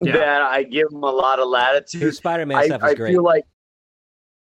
[0.00, 0.12] Yeah.
[0.12, 2.14] that I give him a lot of latitude.
[2.14, 3.12] Spider Man I, stuff is I great.
[3.12, 3.44] feel like,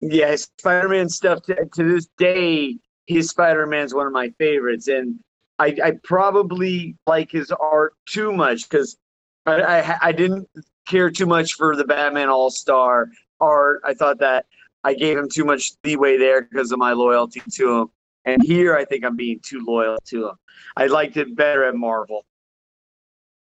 [0.01, 2.77] yeah, Spider Man stuff to, to this day,
[3.07, 4.89] his Spider Man's one of my favorites.
[4.89, 5.19] And
[5.59, 8.97] I, I probably like his art too much because
[9.45, 10.47] I, I, I didn't
[10.87, 13.81] care too much for the Batman All Star art.
[13.83, 14.45] I thought that
[14.83, 17.87] I gave him too much leeway there because of my loyalty to him.
[18.25, 20.35] And here, I think I'm being too loyal to him.
[20.77, 22.25] I liked it better at Marvel.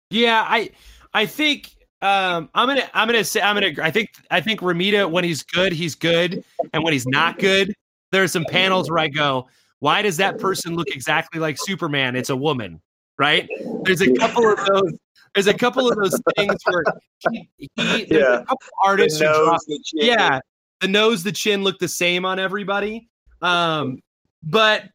[0.09, 0.71] Yeah, I
[1.13, 5.09] I think um I'm gonna I'm gonna say I'm gonna I think I think Romita
[5.09, 7.73] when he's good he's good and when he's not good
[8.11, 9.47] there are some panels where I go
[9.79, 12.79] why does that person look exactly like Superman it's a woman
[13.17, 13.49] right
[13.83, 14.93] there's a couple of those
[15.37, 16.83] there's a couple of those things where
[17.31, 18.39] he, he Yeah.
[18.39, 20.05] a couple artists who draw, the chin.
[20.07, 20.39] yeah
[20.81, 23.07] the nose the chin look the same on everybody
[23.43, 23.99] um
[24.43, 24.85] but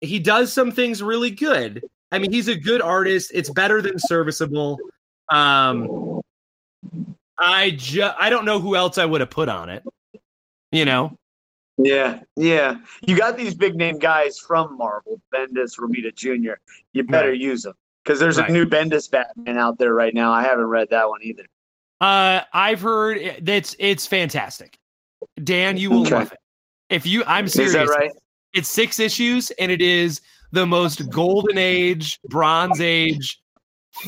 [0.00, 3.98] he does some things really good i mean he's a good artist it's better than
[3.98, 4.76] serviceable
[5.30, 6.20] um
[7.38, 9.84] i just i don't know who else i would have put on it
[10.72, 11.16] you know
[11.78, 12.76] Yeah, yeah.
[13.06, 16.60] You got these big name guys from Marvel, Bendis, Romita Jr.
[16.92, 17.40] You better Right.
[17.40, 17.72] use them
[18.10, 18.50] because there's Right.
[18.50, 20.32] a new Bendis Batman out there right now.
[20.32, 21.44] I haven't read that one either.
[22.00, 24.78] uh i've heard it's it's fantastic
[25.44, 26.14] dan you will Okay.
[26.14, 26.38] love it
[26.88, 28.10] if you i'm Is serious that right?
[28.54, 33.38] it's six issues and it is the most golden age bronze age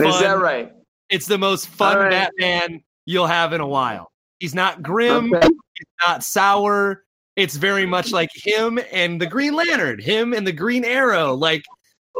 [0.00, 0.72] Is that right?
[1.10, 2.10] It's the most fun right.
[2.10, 4.10] Batman you'll have in a while.
[4.38, 5.46] He's not grim, Okay.
[5.46, 7.04] he's not sour.
[7.36, 11.34] It's very much like him and the Green Lantern, him and the Green Arrow.
[11.34, 11.62] Like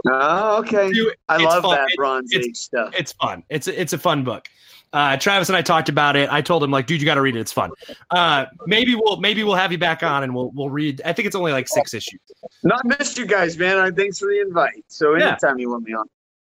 [0.07, 0.91] Oh, okay.
[0.91, 1.77] dude, I love fun.
[1.77, 2.95] that Bronze it's- Age stuff.
[2.97, 3.43] it's fun.
[3.51, 4.49] It's a, it's a fun book.
[4.95, 6.31] Uh, Travis and I talked about it.
[6.31, 7.41] I told him like, dude, you got to read it.
[7.41, 7.71] It's fun.
[8.11, 11.01] Uh, maybe we'll maybe we'll have you back on and we'll we'll read.
[11.07, 12.21] I think it's only like six issues.
[12.63, 13.79] Not missed you guys, man.
[13.79, 14.85] I thanks for the invite.
[14.89, 15.29] So Yeah.
[15.29, 16.05] anytime you want me on.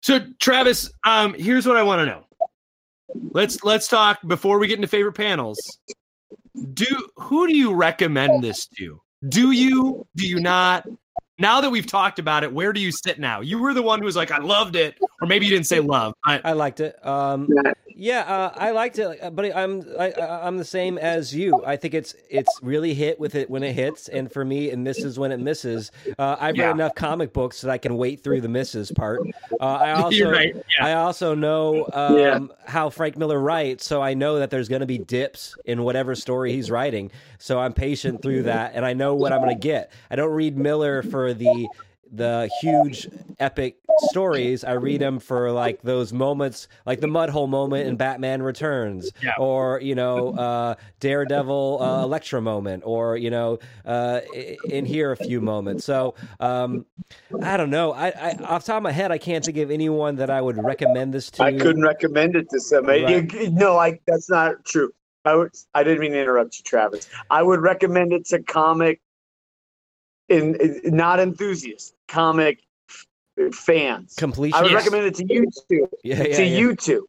[0.04, 2.26] So Travis, um, here's what I want to know.
[3.32, 5.80] Let's let's talk before we get into favorite panels.
[6.74, 6.86] Do
[7.16, 9.02] who do you recommend this to?
[9.30, 10.06] Do you?
[10.16, 10.88] Do you not?
[11.40, 13.42] Now that we've talked about it, where do you sit now?
[13.42, 15.80] You were the one who was like, I loved it, or maybe you didn't say
[15.80, 16.16] love.
[16.26, 17.04] But I liked it.
[17.06, 17.48] Um,
[18.00, 21.64] Yeah, uh, I liked it, but I'm I, I'm the same as you.
[21.66, 24.78] I think it's it's really hit with it when it hits, and for me, it
[24.78, 25.92] misses when it misses.
[26.20, 26.66] Uh, I've Yeah.
[26.68, 29.22] read enough comic books that I can wait through the misses part.
[29.60, 30.54] Uh, I also You're right.
[30.78, 30.86] Yeah.
[30.86, 32.40] I also know um, Yeah.
[32.72, 36.14] how Frank Miller writes, so I know that there's going to be dips in whatever
[36.14, 37.10] story he's writing.
[37.40, 39.92] So I'm patient through that, and I know what I'm going to get.
[40.12, 41.68] I don't read Miller for the
[42.14, 43.08] the huge
[43.40, 43.78] epic
[44.10, 44.64] stories.
[44.64, 49.12] I read them for like those moments, like the mud hole moment in Batman Returns,
[49.22, 49.34] Yeah.
[49.38, 54.22] or you know, uh, Daredevil uh, Elektra moment, or you know, uh,
[54.70, 55.84] in here a few moments.
[55.84, 56.86] So um,
[57.42, 57.92] I don't know.
[57.92, 60.42] I, I off the top of my head, I can't think of anyone that I
[60.42, 61.44] would recommend this to.
[61.44, 63.04] I couldn't recommend it to somebody.
[63.04, 63.34] Right.
[63.34, 64.92] You- no, I that's not true.
[65.26, 65.52] I would.
[65.74, 67.10] I didn't mean to interrupt you, Travis.
[67.30, 69.02] I would recommend it to comic,
[70.30, 72.60] in, in not enthusiasts, comic
[72.90, 74.16] f- fans.
[74.16, 74.58] completion.
[74.58, 74.84] I would Yes.
[74.86, 76.58] recommend it to you two, yeah, yeah, to yeah.
[76.60, 77.08] you two,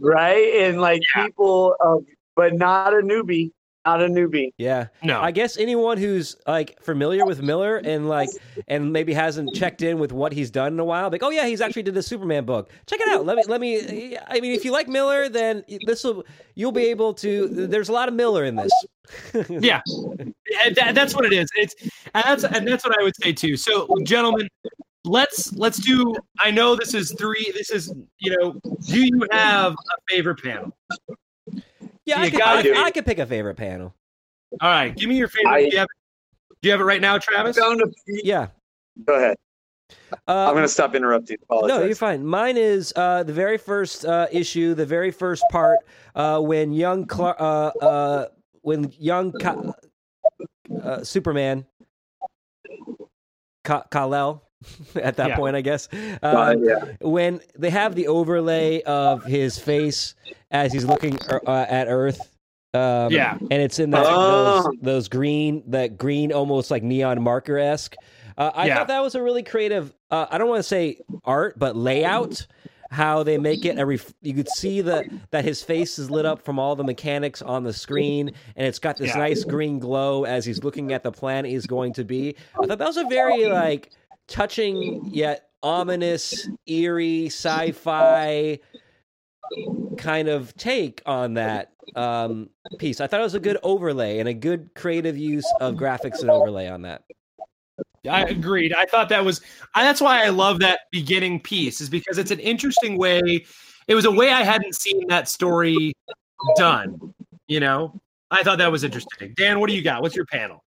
[0.00, 0.54] right?
[0.62, 2.04] And like people, of,
[2.36, 3.52] but not a newbie,
[3.88, 4.52] not a newbie.
[4.58, 5.20] Yeah, No.
[5.20, 8.28] I guess anyone who's like familiar with Miller and like
[8.66, 11.46] and maybe hasn't checked in with what he's done in a while, like, oh yeah,
[11.46, 12.70] he's actually did a Superman book.
[12.86, 13.24] Check it out.
[13.24, 14.18] Let me let me.
[14.26, 16.24] I mean, if you like Miller, then this will
[16.54, 17.48] you'll be able to.
[17.48, 18.72] There's a lot of Miller in this.
[19.48, 19.80] yeah,
[20.74, 21.48] that, that's what it is.
[21.56, 21.74] It's
[22.14, 23.56] and that's and that's what I would say too.
[23.56, 24.48] So, gentlemen,
[25.04, 26.14] let's let's do.
[26.40, 27.50] I know this is three.
[27.54, 28.60] This is you know.
[28.86, 30.76] Do you have a favorite panel?
[32.08, 32.74] Yeah, I could, gotta I, do.
[32.74, 33.94] I could pick a favorite panel.
[34.62, 35.52] All right, give me your favorite.
[35.52, 35.88] I- do, you have,
[36.62, 37.58] do you have it right now, Travis?
[37.58, 37.84] found a.
[38.06, 38.46] Yeah.
[39.04, 39.36] Go ahead.
[40.26, 41.36] Uh, I'm gonna stop interrupting.
[41.42, 41.78] Apologize.
[41.78, 42.24] No, you're fine.
[42.24, 45.80] Mine is uh, the very first uh, issue, the very first part,
[46.14, 48.26] uh, when young Cla- uh, uh,
[48.62, 49.74] when young Ka-
[50.82, 51.66] uh, Superman,
[53.64, 54.47] Ka- Kal-El,
[54.96, 55.36] at that Yeah.
[55.36, 55.88] point, I guess,
[56.22, 56.84] Uh, um, yeah.
[57.00, 60.14] when they have the overlay of his face
[60.50, 62.20] as he's looking uh, at Earth.
[62.74, 63.36] Um, Yeah.
[63.40, 64.62] and it's in that Oh.
[64.62, 67.94] those, those green, that green, almost like neon marker esque.
[68.36, 68.76] Uh, I Yeah.
[68.78, 69.92] thought that was a really creative.
[70.10, 72.46] Uh, I don't want to say art, but layout.
[72.90, 76.24] How they make it a ref- you could see that that his face is lit
[76.24, 79.18] up from all the mechanics on the screen, and it's got this Yeah.
[79.18, 82.34] nice green glow as he's looking at the planet he's going to be.
[82.58, 83.90] I thought that was a very like
[84.28, 88.60] touching yet ominous, eerie, sci-fi
[89.96, 93.00] kind of take on that um, piece.
[93.00, 96.30] I thought it was a good overlay and a good creative use of graphics and
[96.30, 97.02] overlay on that.
[98.08, 98.72] I agreed.
[98.72, 99.40] I thought that was
[99.74, 103.44] I, that's why I love that beginning piece is because it's an interesting way.
[103.88, 105.92] It was a way I hadn't seen that story
[106.56, 107.12] done.
[107.48, 108.00] You know,
[108.30, 109.34] I thought that was interesting.
[109.36, 110.02] Dan, what do you got?
[110.02, 110.64] What's your panel?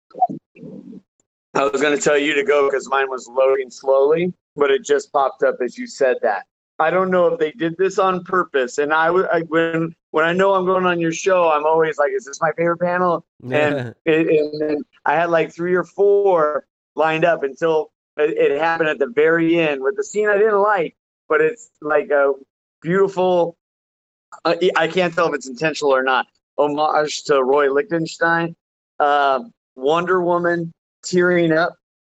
[1.57, 4.83] I was going to tell you to go because mine was loading slowly, but it
[4.83, 6.45] just popped up as you said that.
[6.79, 8.77] I don't know if they did this on purpose.
[8.77, 12.25] And I when when I know I'm going on your show, I'm always like, "Is
[12.25, 17.25] this my favorite panel?" And it, and then I had like three or four lined
[17.25, 20.95] up until it, it happened at the very end with the scene I didn't like,
[21.27, 22.33] but it's like a
[22.81, 23.57] beautiful.
[24.45, 26.27] Uh, I can't tell if it's intentional or not.
[26.59, 28.55] Homage to Roy Lichtenstein,
[28.99, 31.75] um, Wonder Woman tearing up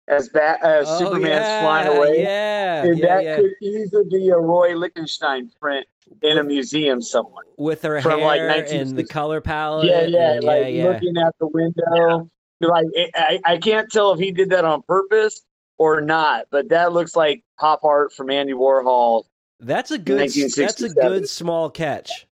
[0.07, 2.23] as bat as Oh, Superman's yeah, flying away.
[2.23, 3.35] Yeah, and yeah, that yeah.
[3.37, 5.85] could easily be a Roy Lichtenstein print
[6.23, 7.45] in a museum somewhere.
[7.57, 9.85] With her from, like, hair and the color palette.
[9.87, 12.29] Yeah, yeah, and- like looking at the window.
[12.61, 15.41] Like it, I, I can't tell if he did that on purpose
[15.77, 19.23] or not, but that looks like pop art from Andy Warhol.
[19.61, 20.29] That's a good.
[20.29, 22.27] That's a good small catch.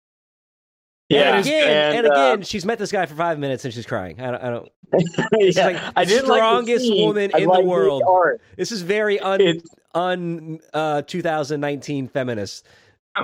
[1.13, 3.87] Yeah, and again, and, and, uh, she's met this guy for five minutes and she's
[3.87, 4.21] crying.
[4.21, 4.43] I don't.
[4.43, 4.69] I don't
[5.39, 7.07] yeah, like I didn't like the strongest scene.
[7.07, 8.03] woman I in the world.
[8.07, 8.41] art.
[8.57, 12.67] this is very un It's- un uh 2019 feminist.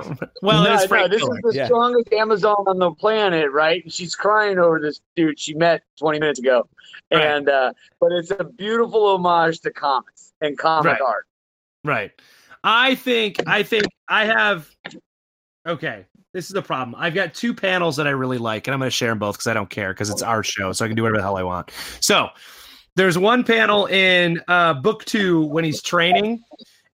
[0.43, 1.65] Well, no, it's no, this is the Yeah.
[1.65, 3.83] strongest Amazon on the planet, right?
[3.83, 6.67] And She's crying over this dude she met 20 minutes ago,
[7.11, 7.23] Right.
[7.23, 11.01] and uh, but it's a beautiful homage to comics and comic Right.
[11.01, 11.25] art.
[11.83, 12.11] Right.
[12.63, 14.69] I think I think I have
[15.67, 16.05] okay.
[16.33, 16.95] This is the problem.
[16.99, 19.35] I've got two panels that I really like, and I'm going to share them both
[19.35, 21.37] because I don't care because it's our show, so I can do whatever the hell
[21.37, 21.71] I want.
[22.01, 22.29] So
[22.95, 26.43] there's one panel in uh, book two when he's training,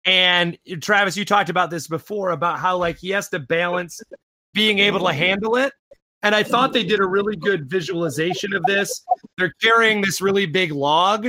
[0.06, 4.02] and Travis, you talked about this before about how like he has to balance
[4.54, 5.74] being able to handle it.
[6.24, 9.04] And I thought they did a really good visualization of this.
[9.38, 11.28] They're carrying this really big log,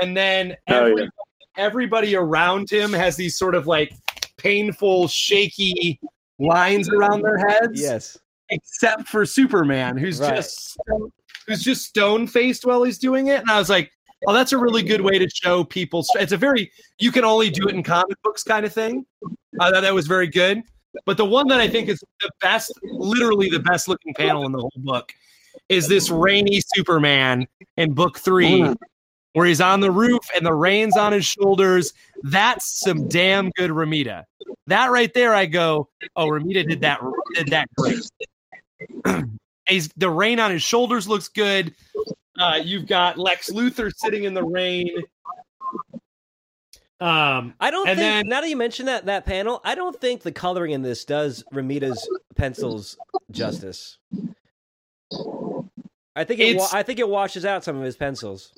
[0.00, 1.08] and then Oh, every- yeah.
[1.56, 3.92] everybody around him has these sort of like
[4.38, 6.00] painful, shaky
[6.38, 7.80] lines around their heads.
[7.80, 8.18] Yes.
[8.50, 10.36] Except for Superman, who's Right.
[10.36, 10.76] just
[11.46, 13.40] who's just stone faced while he's doing it.
[13.40, 13.90] And I was like,
[14.26, 16.04] oh, that's a really good way to show people.
[16.16, 19.04] It's a very you can only do it in comic books kind of thing.
[19.60, 20.62] I thought that was very good.
[21.06, 24.52] But the one that I think is the best, literally the best looking panel in
[24.52, 25.12] the whole book,
[25.68, 28.76] is this rainy Superman in book three, Mm.
[29.32, 31.92] where he's on the roof and the rain's on his shoulders.
[32.26, 34.24] That's some damn good Romita.
[34.66, 37.00] That right there, I go, oh, Romita did that
[37.34, 38.00] did that great.
[39.68, 41.74] he's the rain on his shoulders looks good.
[42.38, 44.90] Uh, you've got Lex Luthor sitting in the rain.
[47.00, 48.24] Um, I don't And think.
[48.24, 51.04] then- now that you mention that that panel, I don't think the coloring in this
[51.04, 52.96] does Romita's pencils
[53.30, 53.98] justice.
[56.16, 56.56] I think it.
[56.56, 58.52] Wa- I think it washes out some of his pencils.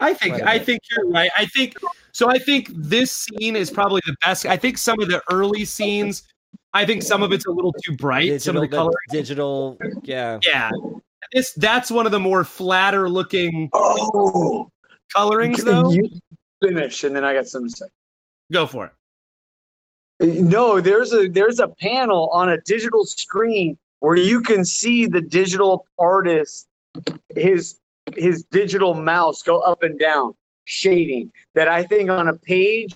[0.00, 1.30] I think I think you're right.
[1.36, 1.74] I think
[2.12, 2.28] so.
[2.30, 4.46] I think this scene is probably the best.
[4.46, 6.22] I think some of the early scenes,
[6.74, 8.40] I think some of it's a little too bright.
[8.42, 9.78] some of the the color, digital.
[10.02, 10.38] Yeah.
[10.46, 10.70] yeah.
[11.32, 14.70] This that's one of the more flatter looking Oh,
[15.14, 15.90] colorings, though.
[15.90, 16.08] you
[16.62, 17.86] finish, and then I got something to say.
[18.52, 18.92] Go for it.
[20.40, 25.20] No, there's a there's a panel on a digital screen where you can see the
[25.20, 26.66] digital artist
[27.36, 27.78] his
[28.16, 30.34] his digital mouse go up and down
[30.68, 32.92] shading that I think on a page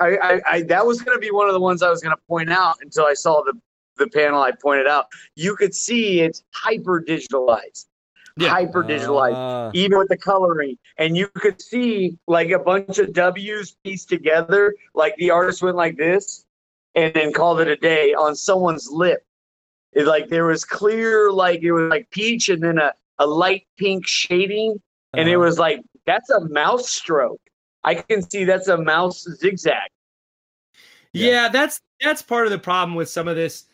[0.00, 2.14] I, I, I that was going to be one of the ones I was going
[2.14, 3.52] to point out until I saw the
[3.98, 5.06] the panel I pointed out.
[5.36, 7.86] You could see it's hyper digitalized,
[8.36, 8.48] Yeah.
[8.48, 10.78] hyper digitalized Ah, even with the coloring.
[10.98, 15.76] And you could see like a bunch of W's pieced together, like the artist went
[15.76, 16.44] like this
[16.94, 19.24] and then called it a day on someone's lip.
[19.92, 23.66] It's like there was clear, like it was like peach and then a, a light
[23.78, 24.80] pink shading.
[25.14, 25.44] And it uh-huh.
[25.44, 27.40] was like, that's a mouse stroke.
[27.84, 29.74] I can see that's a mouse zigzag.
[31.12, 31.30] Yeah.
[31.30, 31.48] Yeah.
[31.48, 33.64] that's that's part of the problem with some of this.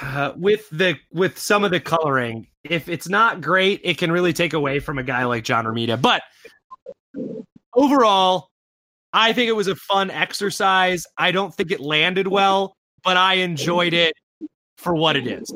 [0.00, 4.32] Uh, with the with some of the coloring, if it's not great, it can really
[4.32, 6.00] take away from a guy like John Romita.
[6.00, 6.22] But
[7.74, 8.50] overall,
[9.12, 11.06] I think it was a fun exercise.
[11.18, 14.14] I don't think it landed well, but I enjoyed it
[14.78, 15.52] for what it is.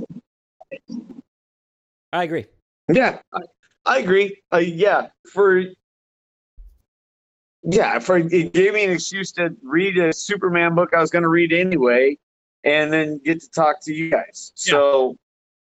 [2.12, 2.46] I agree.
[2.92, 3.20] Yeah,
[3.86, 4.42] I, agree.
[4.52, 5.62] Uh, yeah, for
[7.62, 11.22] yeah, for it gave me an excuse to read a Superman book I was going
[11.22, 12.18] to read anyway,
[12.64, 14.52] and then get to talk to you guys.
[14.54, 15.16] So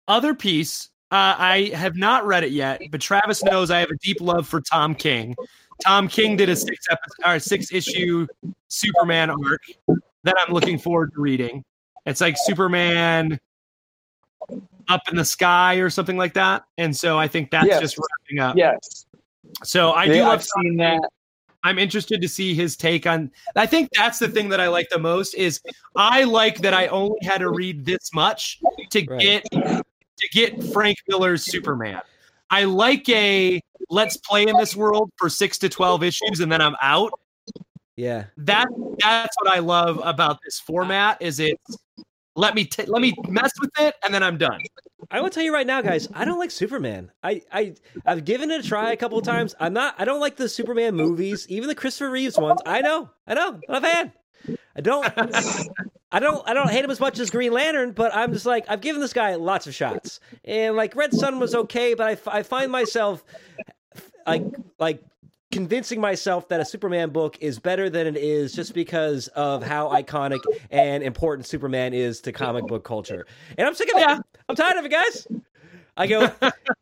[0.07, 3.97] Other piece, uh, I have not read it yet, but Travis knows I have a
[3.97, 5.35] deep love for Tom King.
[5.83, 8.27] Tom King did a six episode, or six issue
[8.67, 9.61] Superman arc
[10.23, 11.63] that I'm looking forward to reading.
[12.05, 13.39] It's like Superman
[14.87, 17.79] up in the sky or something like that, and so I think that's Yes.
[17.81, 18.55] just wrapping up.
[18.57, 19.05] yes,
[19.63, 21.01] So I do Yeah, love I've seen that.
[21.63, 23.29] I'm interested to see his take on.
[23.55, 25.61] I think that's the thing that I like the most is
[25.95, 28.59] I like that I only had to read this much
[28.89, 29.19] to Right.
[29.19, 32.01] get to get Frank Miller's Superman.
[32.49, 36.61] I like a let's play in this world for six to twelve issues and then
[36.61, 37.11] I'm out.
[37.95, 38.25] Yeah.
[38.37, 38.67] That
[38.99, 41.77] that's what I love about this format is it's
[42.41, 44.59] let me t- let me mess with it and then I'm done.
[45.11, 46.07] I will tell you right now, guys.
[46.13, 47.11] I don't like Superman.
[47.23, 47.75] I I
[48.05, 49.53] I've given it a try a couple of times.
[49.59, 49.93] I'm not.
[49.99, 52.59] I don't like the Superman movies, even the Christopher Reeves ones.
[52.65, 53.09] I know.
[53.27, 53.59] I know.
[53.69, 54.13] I'm a fan.
[54.75, 55.05] I don't.
[56.11, 56.49] I don't.
[56.49, 59.01] I don't hate him as much as Green Lantern, but I'm just like I've given
[59.01, 62.71] this guy lots of shots, and like Red Sun was okay, but I, I find
[62.71, 63.23] myself
[64.25, 64.43] like
[64.79, 65.03] like
[65.51, 69.89] convincing myself that a Superman book is better than it is just because of how
[69.89, 70.39] iconic
[70.69, 73.25] and important Superman is to comic book culture.
[73.57, 74.07] And I'm sick of it.
[74.07, 74.19] Yeah.
[74.49, 75.27] I'm tired of it, guys.
[75.97, 76.31] I go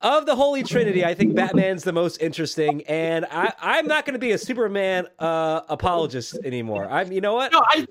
[0.02, 1.04] of the Holy Trinity.
[1.04, 5.08] I think Batman's the most interesting, and I, I'm not going to be a Superman
[5.18, 6.88] uh, apologist anymore.
[6.90, 7.52] I'm, you know what?
[7.52, 7.88] No, I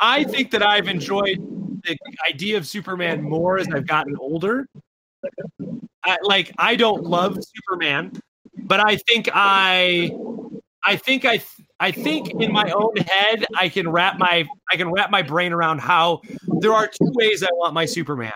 [0.00, 1.38] I think that I've enjoyed
[1.84, 1.96] the
[2.28, 4.68] idea of Superman more as I've gotten older.
[6.04, 8.12] I, like I don't love Superman,
[8.56, 10.10] but I think I
[10.84, 11.42] I think I
[11.80, 15.52] I think in my own head I can wrap my I can wrap my brain
[15.52, 16.20] around how
[16.60, 18.32] there are two ways I want my Superman.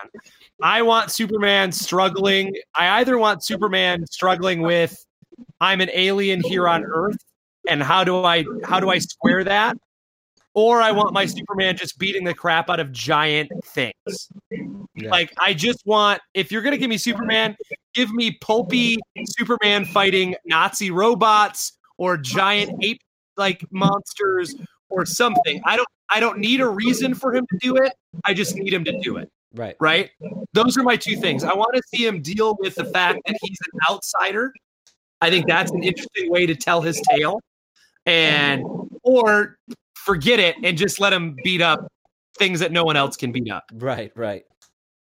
[0.63, 2.55] I want Superman struggling.
[2.77, 4.97] I either want Superman struggling with
[5.61, 7.19] I'm an alien here on Earth
[7.69, 9.77] and how do I how do I square that?
[10.57, 14.31] Or I want my Superman just beating the crap out of giant things.
[14.51, 15.11] Yeah.
[15.11, 17.55] Like I just want if you're gonna give me Superman,
[17.93, 18.97] give me pulpy
[19.39, 23.03] Superman fighting Nazi robots or giant ape
[23.37, 24.55] like monsters
[24.89, 25.61] or something.
[25.67, 27.93] I don't I don't need a reason for him to do it.
[28.25, 29.77] I just need him to do it Right.
[29.79, 30.11] right?
[30.55, 31.45] Those are my two things.
[31.45, 34.55] I want to see him deal with the fact that he's an outsider.
[35.21, 37.41] I think that's an interesting way to tell his tale.
[38.07, 38.65] And
[39.03, 39.59] or
[40.07, 41.87] forget it and just let him beat up
[42.39, 44.13] things that no one else can beat up, Right.
[44.15, 44.45] Right.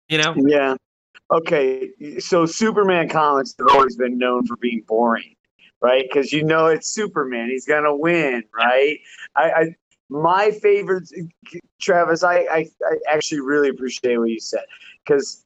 [0.07, 0.33] you know?
[0.37, 0.75] Yeah.
[1.29, 1.89] Okay.
[2.19, 5.35] So Superman comics have always been known for being boring,
[5.81, 6.05] right?
[6.09, 7.49] Because you know it's Superman.
[7.49, 8.97] He's gonna win, right?
[9.35, 9.75] I, I
[10.09, 11.09] my favorite,
[11.81, 12.23] Travis.
[12.23, 14.63] I, I, I actually really appreciate what you said
[15.03, 15.43] because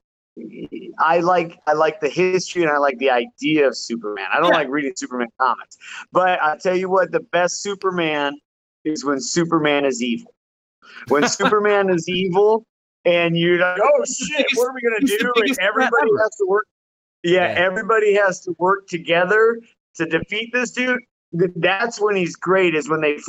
[1.00, 4.28] I like I like the history and I like the idea of Superman.
[4.32, 4.58] I don't Yeah.
[4.58, 5.78] like reading Superman comics,
[6.12, 8.38] but I'll tell you what: the best Superman
[8.88, 10.34] is when Superman is evil.
[11.10, 12.66] When Superman is evil,
[13.06, 16.68] and you're like, "Oh shit, what are we gonna do?" And everybody has to work.
[17.24, 17.60] Yeah, Yeah.
[17.66, 19.60] everybody has to work together
[19.96, 21.02] to defeat this dude.
[21.34, 22.74] That's when he's great.
[22.74, 23.20] Is when they.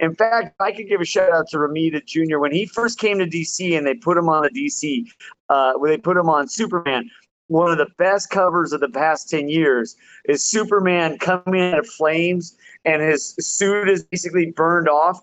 [0.00, 2.38] In fact, I could give a shout out to Romita Jr.
[2.38, 5.06] when he first came to DC and they put him on the DC.
[5.48, 7.08] Uh, when they put him on Superman.
[7.48, 11.86] One of the best covers of the past ten years is Superman coming out of
[11.86, 15.22] flames and his suit is basically burned off,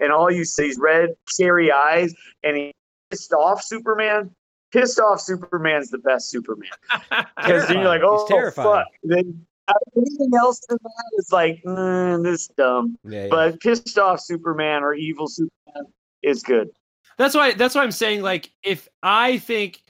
[0.00, 2.72] and all you see is red, scary eyes, and he
[3.10, 4.30] pissed off Superman.
[4.72, 6.70] Pissed off Superman's the best Superman
[7.36, 8.84] because you're like, oh terrifying.
[8.84, 8.86] fuck.
[9.04, 12.98] Then uh, anything else than that is like, mm, this dumb.
[13.04, 13.28] Yeah, yeah.
[13.30, 15.92] But pissed off Superman or evil Superman
[16.24, 16.70] is good.
[17.18, 19.80] That's why that's why I'm saying like if I think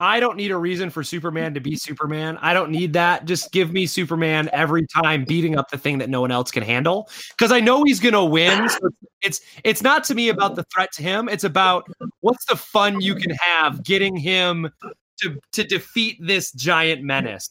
[0.00, 2.38] I don't need a reason for Superman to be Superman.
[2.40, 3.26] I don't need that.
[3.26, 6.62] Just give me Superman every time beating up the thing that no one else can
[6.62, 8.68] handle because I know he's going to win.
[8.70, 8.78] So
[9.20, 11.28] it's it's not to me about the threat to him.
[11.28, 11.86] It's about
[12.20, 14.70] what's the fun you can have getting him
[15.20, 17.50] to to defeat this giant menace.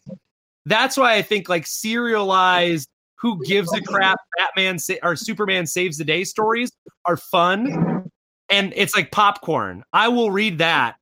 [0.65, 5.97] That's why I think like serialized who gives a crap Batman sa- or Superman saves
[5.97, 6.71] the day stories
[7.05, 8.09] are fun
[8.49, 9.83] and it's like popcorn.
[9.93, 10.95] I will read that.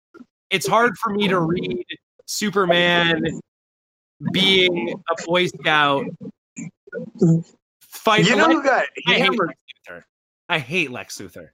[0.49, 1.85] It's hard for me to read
[2.25, 3.23] Superman
[4.31, 6.05] being a Boy Scout
[7.81, 8.27] fight.
[8.27, 9.47] You know who got I hate hammered?
[9.49, 9.59] Lex
[9.89, 10.01] Luthor.
[10.49, 11.49] I hate Lex Luthor.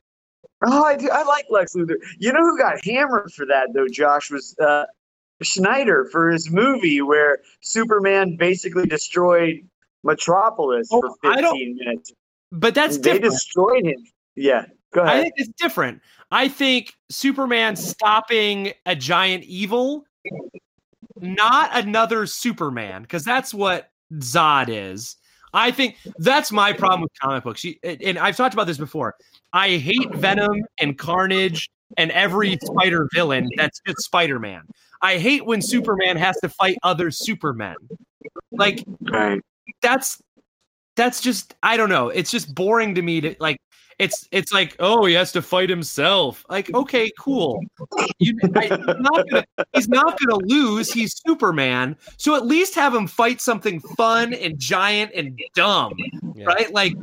[0.65, 1.10] Oh, I do.
[1.11, 1.95] I like Lex Luthor.
[2.20, 3.88] You know who got hammered for that though?
[3.88, 4.86] Josh was uh,
[5.41, 9.68] Snyder for his movie where Superman basically destroyed
[10.03, 12.14] Metropolis Oh, for 15 minutes.
[12.52, 13.34] But that's they different.
[13.34, 14.06] destroyed him.
[14.36, 15.15] Yeah, go ahead.
[15.18, 16.02] I think it's different.
[16.34, 20.03] I think Superman stopping a giant evil,
[21.22, 25.15] not another Superman, because that's what Zod is.
[25.53, 27.64] I think that's my problem with comic books.
[27.84, 29.14] And I've talked about this before.
[29.53, 34.64] I hate Venom and Carnage and every spider villain that's just Spider Man.
[35.03, 37.76] I hate when Superman has to fight other Supermen.
[38.51, 38.84] Like,
[39.84, 40.19] that's
[40.95, 42.10] that's just I don't know.
[42.10, 43.57] It's just boring to me to like
[43.99, 46.45] it's it's like oh he has to fight himself.
[46.49, 47.64] Like okay, cool.
[48.20, 50.91] You, I, he's not gonna he's not gonna lose.
[50.91, 55.94] He's Superman, so at least have him fight something fun and giant and dumb,
[56.36, 56.45] Yeah.
[56.45, 56.72] right?
[56.74, 56.94] Like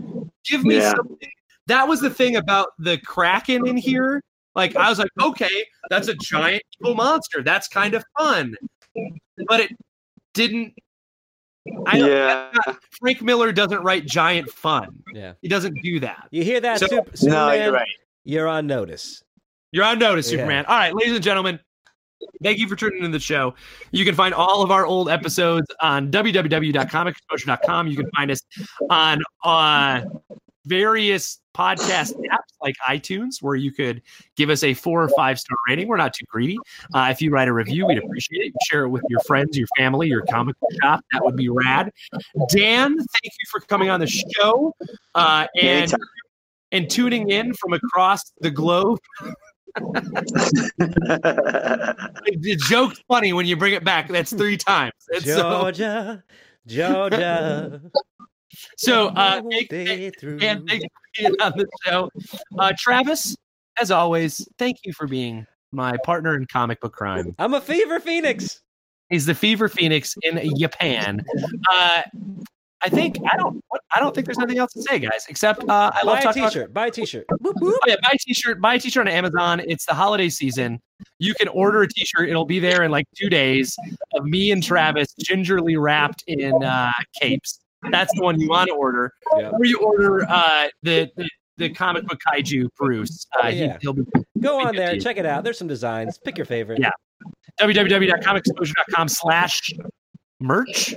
[0.44, 0.90] give me Yeah.
[0.96, 1.30] something.
[1.66, 4.22] That was the thing about the Kraken in here.
[4.54, 7.42] Like I was like, okay, that's a giant evil monster.
[7.42, 8.54] That's kind of fun,
[9.46, 9.70] but it
[10.34, 10.74] didn't.
[11.86, 12.50] I don't, Yeah.
[13.00, 14.88] Frank Miller doesn't write giant fun.
[15.12, 15.34] Yeah.
[15.42, 16.28] He doesn't do that.
[16.30, 17.62] You hear that, So- Sup- No, Superman?
[17.62, 17.88] you're right.
[18.24, 19.22] You're on notice.
[19.72, 20.38] You're on notice, Yeah.
[20.38, 20.64] Superman.
[20.66, 21.60] All right, ladies and gentlemen,
[22.42, 23.54] thank you for tuning in to the show.
[23.92, 27.86] You can find all of our old episodes on www.comicexposure.com.
[27.88, 28.40] You can find us
[28.88, 30.02] on uh,
[30.66, 34.02] various podcast apps like iTunes, where you could
[34.36, 35.88] give us a four or five star rating.
[35.88, 36.58] We're not too greedy.
[36.94, 38.54] Uh, if you write a review, we'd appreciate it.
[38.68, 41.04] Share it with your friends, your family, your comic shop.
[41.12, 41.90] That would be rad.
[42.48, 44.74] Dan, thank you for coming on the show
[45.14, 45.92] uh, and
[46.72, 48.98] and tuning in from across the globe.
[52.40, 54.08] The joke's funny when you bring it back.
[54.08, 54.92] That's three times.
[55.20, 56.24] So, Georgia,
[56.66, 57.80] Georgia.
[58.76, 60.38] so uh, won't thank- they through.
[60.40, 62.10] and thank you for being on the show.
[62.58, 63.36] Uh, Travis,
[63.80, 67.34] as always, thank you for being my partner in comic book crime.
[67.38, 68.60] I'm a fever phoenix.
[69.10, 71.24] He's the Fever Phoenix in Japan.
[71.68, 72.02] Uh,
[72.82, 73.62] I think I don't.
[73.94, 75.26] I don't think there's nothing else to say, guys.
[75.28, 76.72] Except uh, I love Buy a talking about t-shirt.
[76.72, 77.26] Buy a t-shirt.
[77.40, 77.74] Whoop, whoop.
[77.82, 78.60] Oh yeah, buy a t-shirt.
[78.60, 79.60] Buy a t-shirt on Amazon.
[79.66, 80.80] It's the holiday season.
[81.18, 82.28] You can order a t-shirt.
[82.30, 83.76] It'll be there in like two days
[84.14, 87.58] of me and Travis gingerly wrapped in uh, capes.
[87.90, 89.12] That's the one you want to order.
[89.38, 89.50] Yeah.
[89.50, 93.26] Or you order uh, the, the the comic book kaiju Bruce.
[93.40, 93.78] Uh, he, Yeah.
[93.80, 94.02] he'll be
[94.40, 94.98] Go on there.
[94.98, 95.44] Check it out.
[95.44, 96.18] There's some designs.
[96.18, 96.80] Pick your favorite.
[96.80, 96.90] Yeah.
[97.60, 99.70] www.comicexposure.com slash
[100.40, 100.94] merch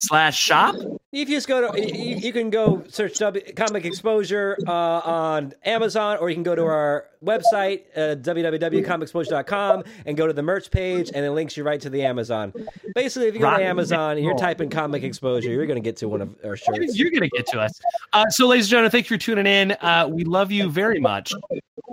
[0.00, 0.74] slash shop.
[1.12, 5.52] If you just go to, you, you can go search w, Comic Exposure uh, on
[5.64, 10.70] Amazon, or you can go to our website, uh, www.comicexposure.com, and go to the merch
[10.70, 12.52] page, and it links you right to the Amazon.
[12.94, 15.86] Basically, if you go Rock to Amazon and you're typing Comic Exposure, you're going to
[15.86, 16.96] get to one of our shirts.
[16.96, 17.72] You're going to get to us.
[18.12, 19.72] Uh, so, ladies and gentlemen, thank you for tuning in.
[19.80, 21.32] Uh, we love you very much.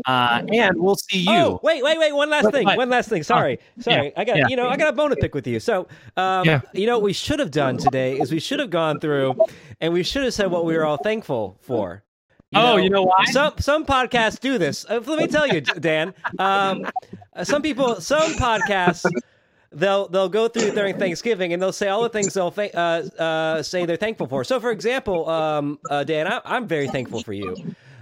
[0.05, 1.31] Uh, and we'll see you.
[1.31, 2.13] Oh, wait, wait, wait!
[2.13, 2.65] One last What- thing.
[2.65, 2.77] what?
[2.77, 3.23] One last thing.
[3.23, 4.15] Sorry, sorry.
[4.15, 4.45] I got yeah.
[4.47, 5.59] you know I got a bone to pick with you.
[5.59, 6.61] So, um, Yeah.
[6.71, 9.35] you know what we should have done today is we should have gone through
[9.81, 12.03] and we should have said what we were all thankful for.
[12.55, 13.25] oh, you know why?
[13.31, 14.85] Some some podcasts do this.
[14.89, 16.13] Uh, let me tell you, Dan.
[16.39, 16.85] Um,
[17.35, 19.05] uh, some people, some podcasts,
[19.71, 23.03] they'll they'll go through during Thanksgiving and they'll say all the things they'll th- uh,
[23.19, 24.43] uh, say they're thankful for.
[24.43, 27.55] So, for example, um, uh, Dan, I, I'm very thankful for you.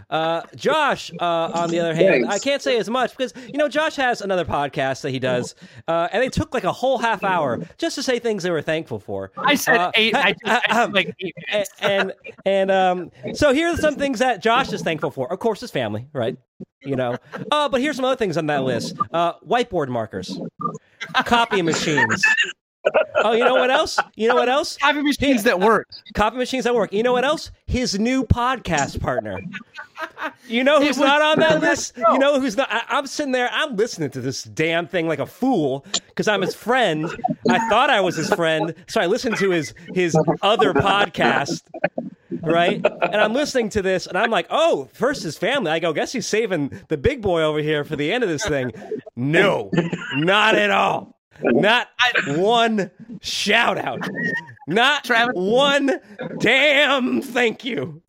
[0.09, 2.35] Uh, Josh, uh, on the other hand, Thanks.
[2.35, 5.55] I can't say as much because you know Josh has another podcast that he does,
[5.87, 8.61] uh, and they took like a whole half hour just to say things they were
[8.61, 9.31] thankful for.
[9.37, 10.15] I said Uh, eight.
[10.15, 11.35] I, uh, I, um, like eight
[11.79, 12.13] and
[12.45, 15.31] and um so here are some things that Josh is thankful for.
[15.31, 16.37] Of course, his family, right?
[16.81, 17.17] You know.
[17.51, 20.39] Uh, but here's some other things on that list: uh, whiteboard markers,
[21.25, 22.23] copy machines.
[23.17, 23.97] Oh, you know what else?
[24.15, 24.77] You know what else?
[24.77, 25.87] Copy machines that work.
[26.13, 26.93] Copy machines that work.
[26.93, 27.51] You know what else?
[27.65, 29.39] His new podcast partner.
[30.47, 31.97] You know who's was- not on that list?
[31.97, 32.67] You know who's not?
[32.71, 33.49] I, I'm sitting there.
[33.51, 37.07] I'm listening to this damn thing like a fool because I'm his friend.
[37.49, 41.63] I thought I was his friend, so I listened to his his other podcast.
[42.41, 45.93] Right, and I'm listening to this, and I'm like, "Oh, first his family." I go,
[45.93, 48.71] "Guess he's saving the big boy over here for the end of this thing."
[49.15, 49.71] No,
[50.15, 51.14] not at all.
[51.41, 51.87] Not
[52.37, 52.89] one
[53.21, 54.07] shout out.
[54.67, 55.99] Not Travis- one
[56.39, 58.01] damn thank you.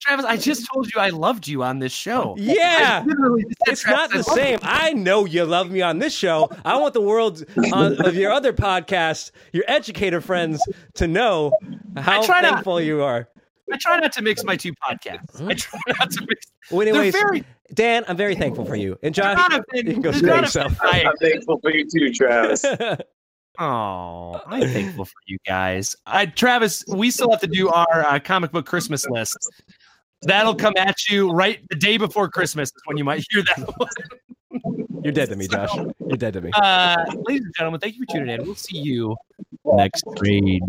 [0.00, 2.34] Travis, I just told you I loved you on this show.
[2.38, 3.02] Yeah.
[3.04, 4.58] I literally said, It's not the I same.
[4.62, 6.50] I know you love me on this show.
[6.64, 10.62] I want the world on, of your other podcast, your educator friends,
[10.94, 11.52] to know
[11.98, 13.28] how thankful you are.
[13.70, 13.74] You.
[13.74, 15.40] I try not to mix my two podcasts.
[15.46, 16.46] I try not to mix.
[16.70, 17.44] Well, anyways, very.
[17.72, 18.98] Dan, I'm very thankful for you.
[19.02, 20.78] And Josh, not a you can go they're screw yourself.
[20.92, 22.64] big- I'm thankful for you too, Travis.
[23.58, 25.94] Oh, I'm thankful for you guys.
[26.06, 29.36] I, Travis, we still have to do our uh, comic book Christmas list.
[30.22, 33.58] That'll come at you right the day before Christmas is when you might hear that
[33.76, 34.86] one.
[35.02, 35.74] You're dead to me, Josh.
[35.74, 36.50] You're dead to me.
[36.54, 38.46] Uh, ladies and gentlemen, thank you for tuning in.
[38.46, 39.14] We'll see you
[39.64, 40.62] next grade.